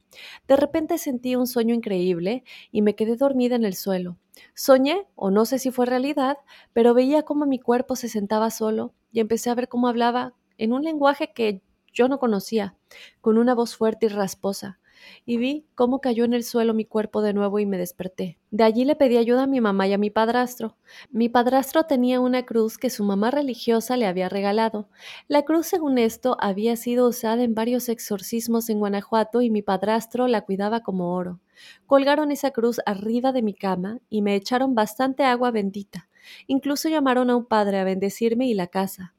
De 0.49 0.57
repente 0.57 0.99
sentí 0.99 1.37
un 1.37 1.47
sueño 1.47 1.75
increíble 1.75 2.43
y 2.73 2.83
me 2.83 2.97
quedé 2.97 3.17
dormida 3.17 3.55
en 3.55 3.65
el 3.65 3.75
suelo. 3.75 4.19
Soñé, 4.55 5.07
o 5.15 5.31
no 5.31 5.45
sé 5.45 5.61
si 5.61 5.71
fue 5.71 5.87
realidad, 5.87 6.39
pero 6.73 6.93
veía 6.93 7.23
cómo 7.23 7.47
mi 7.47 7.61
cuerpo 7.61 7.95
se 7.95 8.09
sentaba 8.09 8.51
solo 8.51 8.95
y 9.13 9.21
empecé 9.21 9.51
a 9.51 9.55
ver 9.55 9.69
cómo 9.69 9.87
hablaba 9.87 10.35
en 10.59 10.73
un 10.73 10.83
lenguaje 10.83 11.33
que 11.33 11.63
yo 11.93 12.09
no 12.09 12.19
conocía, 12.19 12.77
con 13.21 13.39
una 13.39 13.55
voz 13.55 13.77
fuerte 13.77 14.07
y 14.07 14.09
rasposa 14.09 14.81
y 15.25 15.37
vi 15.37 15.67
cómo 15.75 16.01
cayó 16.01 16.25
en 16.25 16.35
el 16.35 16.45
suelo 16.45 16.75
mi 16.75 16.85
cuerpo 16.85 17.23
de 17.23 17.33
nuevo 17.33 17.59
y 17.59 17.67
me 17.67 17.79
desperté. 17.79 18.38
De 18.51 18.65
allí 18.65 18.85
le 18.85 18.97
pedí 18.97 19.17
ayuda 19.17 19.45
a 19.45 19.47
mi 19.47 19.61
mamá 19.61 19.87
y 19.87 19.93
a 19.93 19.99
mi 19.99 20.11
padrastro. 20.11 20.77
Mi 21.11 21.29
padrastro 21.29 21.85
tenía 21.85 22.21
una 22.21 22.45
cruz 22.45 22.79
que 22.79 22.91
su 22.91 23.05
mamá 23.05 23.31
religiosa 23.31 23.97
le 23.97 24.07
había 24.07 24.29
regalado. 24.29 24.88
La 25.29 25.43
cruz, 25.43 25.67
según 25.67 25.99
esto, 25.99 26.37
había 26.41 26.77
sido 26.77 27.09
usada 27.09 27.43
en 27.43 27.55
varios 27.55 27.88
exorcismos 27.88 28.69
en 28.69 28.79
Guanajuato 28.79 29.43
y 29.43 29.51
mi 29.51 29.62
padrastro 29.62 30.29
la 30.29 30.43
cuidaba 30.43 30.81
como 30.81 31.15
oro. 31.15 31.41
Colgaron 31.87 32.31
esa 32.31 32.51
cruz 32.51 32.81
arriba 32.87 33.33
de 33.33 33.43
mi 33.43 33.55
cama 33.55 34.01
y 34.11 34.23
me 34.23 34.35
echaron 34.35 34.75
bastante 34.75 35.25
agua 35.25 35.51
bendita. 35.51 36.09
Incluso 36.47 36.88
llamaron 36.88 37.31
a 37.31 37.37
un 37.37 37.47
padre 37.47 37.79
a 37.79 37.85
bendecirme 37.85 38.47
y 38.49 38.55
la 38.55 38.67
casa. 38.67 39.15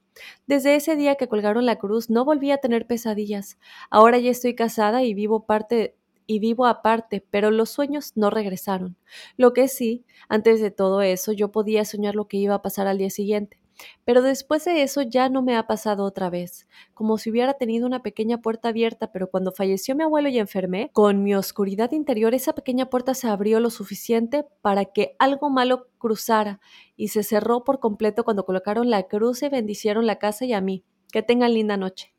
Desde 0.48 0.76
ese 0.76 0.96
día 0.96 1.16
que 1.16 1.28
colgaron 1.28 1.66
la 1.66 1.78
cruz 1.78 2.10
no 2.10 2.26
volví 2.26 2.52
a 2.52 2.58
tener 2.58 2.88
pesadillas. 2.88 3.58
Ahora 3.90 4.18
ya 4.20 4.32
estoy 4.32 4.56
casada 4.56 5.04
y 5.04 5.14
vivo 5.14 5.46
parte 5.46 5.96
y 6.26 6.40
vivo 6.40 6.66
aparte, 6.66 7.26
pero 7.32 7.52
los 7.52 7.70
sueños 7.70 8.14
no 8.16 8.30
regresaron. 8.30 8.96
Lo 9.38 9.54
que 9.54 9.68
sí, 9.68 10.06
antes 10.30 10.62
de 10.62 10.72
todo 10.72 11.02
eso, 11.02 11.34
yo 11.34 11.52
podía 11.52 11.86
soñar 11.86 12.16
lo 12.16 12.28
que 12.28 12.38
iba 12.38 12.56
a 12.56 12.62
pasar 12.62 12.88
al 12.88 12.98
día 12.98 13.10
siguiente. 13.10 13.60
Pero 14.06 14.22
después 14.22 14.66
de 14.66 14.84
eso 14.84 15.02
ya 15.02 15.30
no 15.30 15.42
me 15.42 15.56
ha 15.56 15.68
pasado 15.68 16.04
otra 16.04 16.30
vez, 16.30 16.68
como 16.94 17.18
si 17.18 17.30
hubiera 17.30 17.54
tenido 17.54 17.86
una 17.88 18.02
pequeña 18.02 18.40
puerta 18.42 18.70
abierta, 18.70 19.12
pero 19.12 19.30
cuando 19.30 19.52
falleció 19.52 19.96
mi 19.96 20.04
abuelo 20.04 20.30
y 20.30 20.40
enfermé, 20.40 20.90
con 20.94 21.24
mi 21.24 21.36
oscuridad 21.36 21.92
interior 21.92 22.34
esa 22.34 22.54
pequeña 22.54 22.90
puerta 22.90 23.14
se 23.14 23.28
abrió 23.28 23.60
lo 23.60 23.70
suficiente 23.70 24.46
para 24.62 24.86
que 24.86 25.16
algo 25.20 25.50
malo 25.50 25.88
cruzara 25.98 26.60
y 26.96 27.10
se 27.10 27.24
cerró 27.24 27.64
por 27.64 27.80
completo 27.80 28.24
cuando 28.24 28.46
colocaron 28.46 28.90
la 28.90 29.04
cruz 29.04 29.44
y 29.44 29.50
bendicieron 29.50 30.06
la 30.06 30.20
casa 30.20 30.46
y 30.46 30.54
a 30.54 30.62
mí. 30.62 30.84
Que 31.12 31.22
tengan 31.22 31.54
linda 31.54 31.78
noche. 31.78 32.14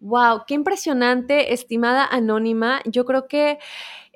Wow, 0.00 0.42
qué 0.48 0.54
impresionante, 0.54 1.52
estimada 1.52 2.04
anónima. 2.04 2.80
Yo 2.86 3.04
creo 3.04 3.28
que 3.28 3.58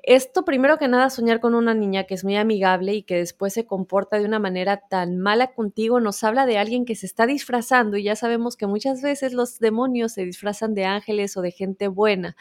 esto, 0.07 0.45
primero 0.45 0.77
que 0.77 0.87
nada, 0.87 1.09
soñar 1.09 1.41
con 1.41 1.53
una 1.53 1.73
niña 1.73 2.05
que 2.05 2.13
es 2.13 2.23
muy 2.23 2.37
amigable 2.37 2.93
y 2.93 3.03
que 3.03 3.17
después 3.17 3.53
se 3.53 3.65
comporta 3.65 4.17
de 4.17 4.23
una 4.23 4.39
manera 4.39 4.77
tan 4.77 5.17
mala 5.17 5.47
contigo, 5.47 5.99
nos 5.99 6.23
habla 6.23 6.45
de 6.45 6.57
alguien 6.57 6.85
que 6.85 6.95
se 6.95 7.05
está 7.05 7.25
disfrazando 7.25 7.97
y 7.97 8.03
ya 8.03 8.15
sabemos 8.15 8.55
que 8.55 8.67
muchas 8.67 9.01
veces 9.01 9.33
los 9.33 9.59
demonios 9.59 10.13
se 10.13 10.23
disfrazan 10.23 10.73
de 10.75 10.85
ángeles 10.85 11.35
o 11.35 11.41
de 11.41 11.51
gente 11.51 11.89
buena. 11.89 12.37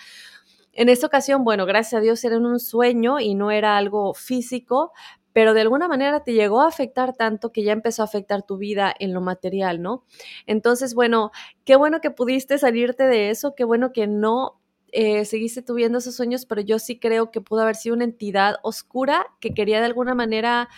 En 0.72 0.88
esta 0.88 1.08
ocasión, 1.08 1.42
bueno, 1.42 1.66
gracias 1.66 1.98
a 1.98 2.02
Dios 2.02 2.22
era 2.24 2.38
un 2.38 2.60
sueño 2.60 3.18
y 3.18 3.34
no 3.34 3.50
era 3.50 3.76
algo 3.76 4.14
físico, 4.14 4.92
pero 5.32 5.52
de 5.52 5.62
alguna 5.62 5.88
manera 5.88 6.22
te 6.22 6.34
llegó 6.34 6.62
a 6.62 6.68
afectar 6.68 7.14
tanto 7.16 7.50
que 7.50 7.64
ya 7.64 7.72
empezó 7.72 8.02
a 8.02 8.04
afectar 8.04 8.44
tu 8.44 8.58
vida 8.58 8.94
en 8.98 9.12
lo 9.12 9.20
material, 9.20 9.82
¿no? 9.82 10.04
Entonces, 10.46 10.94
bueno, 10.94 11.32
qué 11.64 11.74
bueno 11.74 12.00
que 12.00 12.12
pudiste 12.12 12.58
salirte 12.58 13.04
de 13.08 13.30
eso, 13.30 13.56
qué 13.56 13.64
bueno 13.64 13.92
que 13.92 14.06
no 14.06 14.60
eh, 14.98 15.26
seguiste 15.26 15.60
tuviendo 15.60 15.98
esos 15.98 16.16
sueños, 16.16 16.46
pero 16.46 16.62
yo 16.62 16.78
sí 16.78 16.98
creo 16.98 17.30
que 17.30 17.42
pudo 17.42 17.60
haber 17.60 17.76
sido 17.76 17.94
una 17.94 18.04
entidad 18.04 18.56
oscura 18.62 19.26
que 19.40 19.52
quería 19.52 19.78
de 19.78 19.84
alguna 19.84 20.14
manera 20.14 20.70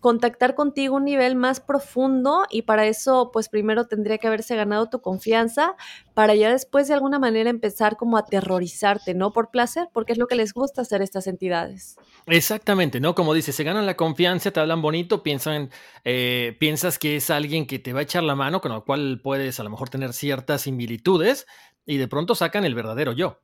contactar 0.00 0.54
contigo 0.54 0.94
un 0.94 1.04
nivel 1.04 1.34
más 1.34 1.58
profundo 1.58 2.44
y 2.48 2.62
para 2.62 2.86
eso 2.86 3.30
pues 3.32 3.48
primero 3.48 3.88
tendría 3.88 4.18
que 4.18 4.28
haberse 4.28 4.54
ganado 4.54 4.88
tu 4.88 5.00
confianza 5.00 5.74
para 6.14 6.36
ya 6.36 6.52
después 6.52 6.86
de 6.86 6.94
alguna 6.94 7.18
manera 7.18 7.50
empezar 7.50 7.96
como 7.96 8.16
a 8.16 8.20
aterrorizarte, 8.20 9.14
no 9.14 9.32
por 9.32 9.50
placer, 9.50 9.88
porque 9.92 10.12
es 10.12 10.18
lo 10.18 10.28
que 10.28 10.36
les 10.36 10.52
gusta 10.52 10.82
hacer 10.82 11.02
estas 11.02 11.26
entidades. 11.26 11.96
Exactamente, 12.26 13.00
¿no? 13.00 13.16
Como 13.16 13.34
dices, 13.34 13.56
se 13.56 13.64
ganan 13.64 13.84
la 13.84 13.96
confianza, 13.96 14.52
te 14.52 14.60
hablan 14.60 14.80
bonito, 14.80 15.24
piensan, 15.24 15.70
eh, 16.04 16.56
piensas 16.60 17.00
que 17.00 17.16
es 17.16 17.30
alguien 17.30 17.66
que 17.66 17.80
te 17.80 17.92
va 17.92 17.98
a 17.98 18.04
echar 18.04 18.22
la 18.22 18.36
mano, 18.36 18.60
con 18.60 18.70
lo 18.70 18.84
cual 18.84 19.20
puedes 19.24 19.58
a 19.58 19.64
lo 19.64 19.70
mejor 19.70 19.88
tener 19.88 20.12
ciertas 20.12 20.62
similitudes 20.62 21.46
y 21.84 21.96
de 21.96 22.06
pronto 22.06 22.36
sacan 22.36 22.64
el 22.64 22.76
verdadero 22.76 23.10
yo. 23.10 23.40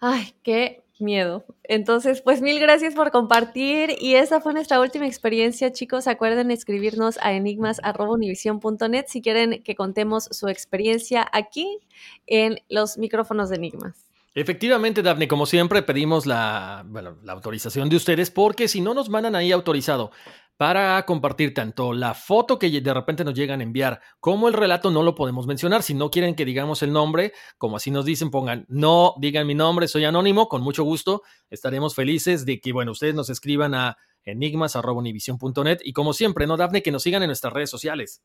Ay, 0.00 0.34
qué 0.42 0.82
miedo. 0.98 1.44
Entonces, 1.64 2.22
pues 2.22 2.40
mil 2.42 2.58
gracias 2.58 2.94
por 2.94 3.10
compartir 3.10 3.96
y 4.00 4.14
esa 4.14 4.40
fue 4.40 4.52
nuestra 4.52 4.80
última 4.80 5.06
experiencia, 5.06 5.72
chicos. 5.72 6.06
Acuerden 6.06 6.50
escribirnos 6.50 7.18
a 7.22 7.32
enigmas.univision.net 7.32 9.04
si 9.08 9.22
quieren 9.22 9.62
que 9.62 9.74
contemos 9.74 10.24
su 10.30 10.48
experiencia 10.48 11.28
aquí 11.32 11.78
en 12.26 12.60
los 12.68 12.98
micrófonos 12.98 13.50
de 13.50 13.56
Enigmas. 13.56 14.06
Efectivamente, 14.34 15.02
Daphne, 15.02 15.26
como 15.26 15.44
siempre, 15.44 15.82
pedimos 15.82 16.24
la, 16.24 16.86
la 17.24 17.32
autorización 17.32 17.88
de 17.88 17.96
ustedes 17.96 18.30
porque 18.30 18.68
si 18.68 18.80
no 18.80 18.94
nos 18.94 19.08
mandan 19.08 19.34
ahí 19.34 19.50
autorizado 19.52 20.12
para 20.60 21.02
compartir 21.06 21.54
tanto 21.54 21.94
la 21.94 22.12
foto 22.12 22.58
que 22.58 22.68
de 22.68 22.92
repente 22.92 23.24
nos 23.24 23.32
llegan 23.32 23.60
a 23.60 23.62
enviar 23.62 24.02
como 24.20 24.46
el 24.46 24.52
relato 24.52 24.90
no 24.90 25.02
lo 25.02 25.14
podemos 25.14 25.46
mencionar. 25.46 25.82
Si 25.82 25.94
no 25.94 26.10
quieren 26.10 26.34
que 26.34 26.44
digamos 26.44 26.82
el 26.82 26.92
nombre, 26.92 27.32
como 27.56 27.78
así 27.78 27.90
nos 27.90 28.04
dicen, 28.04 28.30
pongan 28.30 28.66
no 28.68 29.14
digan 29.18 29.46
mi 29.46 29.54
nombre, 29.54 29.88
soy 29.88 30.04
anónimo, 30.04 30.50
con 30.50 30.60
mucho 30.60 30.84
gusto 30.84 31.22
estaremos 31.48 31.94
felices 31.94 32.44
de 32.44 32.60
que, 32.60 32.74
bueno, 32.74 32.92
ustedes 32.92 33.14
nos 33.14 33.30
escriban 33.30 33.74
a 33.74 33.96
enigmas.univision.net 34.24 35.78
y 35.82 35.94
como 35.94 36.12
siempre, 36.12 36.46
¿no, 36.46 36.58
Dafne? 36.58 36.82
Que 36.82 36.92
nos 36.92 37.04
sigan 37.04 37.22
en 37.22 37.28
nuestras 37.28 37.54
redes 37.54 37.70
sociales. 37.70 38.22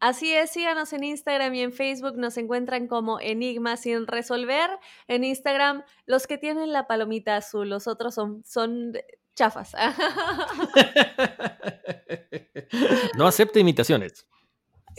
Así 0.00 0.32
es, 0.32 0.52
síganos 0.52 0.94
en 0.94 1.04
Instagram 1.04 1.54
y 1.54 1.60
en 1.60 1.72
Facebook, 1.72 2.16
nos 2.16 2.38
encuentran 2.38 2.88
como 2.88 3.20
Enigmas 3.20 3.82
sin 3.82 4.06
resolver. 4.06 4.70
En 5.06 5.22
Instagram, 5.22 5.84
los 6.06 6.26
que 6.26 6.38
tienen 6.38 6.72
la 6.72 6.86
palomita 6.86 7.36
azul, 7.36 7.68
los 7.68 7.86
otros 7.86 8.14
son, 8.14 8.42
son 8.42 8.94
chafas. 9.34 9.72
no 13.16 13.26
acepte 13.26 13.60
imitaciones. 13.60 14.26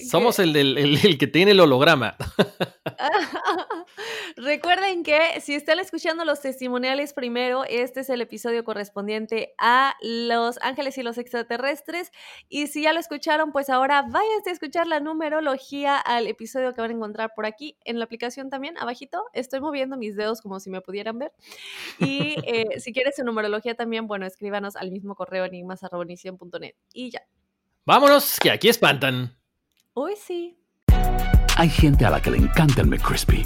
Somos 0.10 0.40
el, 0.40 0.54
del, 0.54 0.78
el, 0.78 1.18
que 1.18 1.28
tiene 1.28 1.52
el 1.52 1.60
holograma. 1.60 2.16
Recuerden 4.36 5.04
que 5.04 5.40
si 5.42 5.54
están 5.54 5.80
escuchando 5.80 6.26
los 6.26 6.42
testimoniales 6.42 7.14
primero, 7.14 7.66
este 7.66 8.00
es 8.00 8.10
el 8.10 8.22
episodio 8.22 8.64
correspondiente 8.64 9.54
a 9.60 9.96
Los 10.02 10.58
Ángeles 10.62 10.98
y 10.98 11.04
los 11.04 11.18
Extraterrestres. 11.18 12.12
Y 12.50 12.68
si 12.68 12.84
ya 12.84 12.94
lo 12.94 13.00
escucharon, 13.00 13.52
pues 13.52 13.70
ahora 13.70 14.02
váyanse 14.02 14.50
a 14.50 14.54
escuchar 14.54 14.88
la 14.88 15.00
numerología 15.00 15.98
al 15.98 16.28
episodio 16.28 16.74
que 16.74 16.82
van 16.82 16.92
a 16.92 16.94
encontrar 16.94 17.34
por 17.36 17.46
aquí 17.46 17.78
en 17.86 18.00
la 18.00 18.06
aplicación 18.06 18.50
también, 18.50 18.78
abajito. 18.78 19.24
Estoy 19.34 19.62
moviendo 19.62 19.98
mis 19.98 20.16
dedos 20.16 20.42
como 20.42 20.60
si 20.60 20.70
me 20.72 20.82
pudieran 20.82 21.20
ver. 21.20 21.32
Y 22.00 22.36
eh, 22.48 22.80
si 22.80 22.92
quieres 22.92 23.16
su 23.16 23.24
numerología 23.24 23.76
también, 23.76 24.08
bueno, 24.08 24.26
escríbanos 24.26 24.76
al 24.76 24.92
mismo 24.92 25.16
correo 25.16 25.46
enigmas.net. 25.46 26.76
Y 26.94 27.12
ya. 27.12 27.22
Vámonos, 27.86 28.40
que 28.40 28.50
aquí 28.50 28.70
espantan. 28.70 29.38
Uy, 29.94 30.16
sí. 30.16 30.58
Hay 31.56 31.70
gente 31.70 32.06
a 32.06 32.10
la 32.10 32.20
que 32.20 32.32
le 32.32 32.38
encanta 32.38 32.82
el 32.82 32.88
McCrispy 32.88 33.46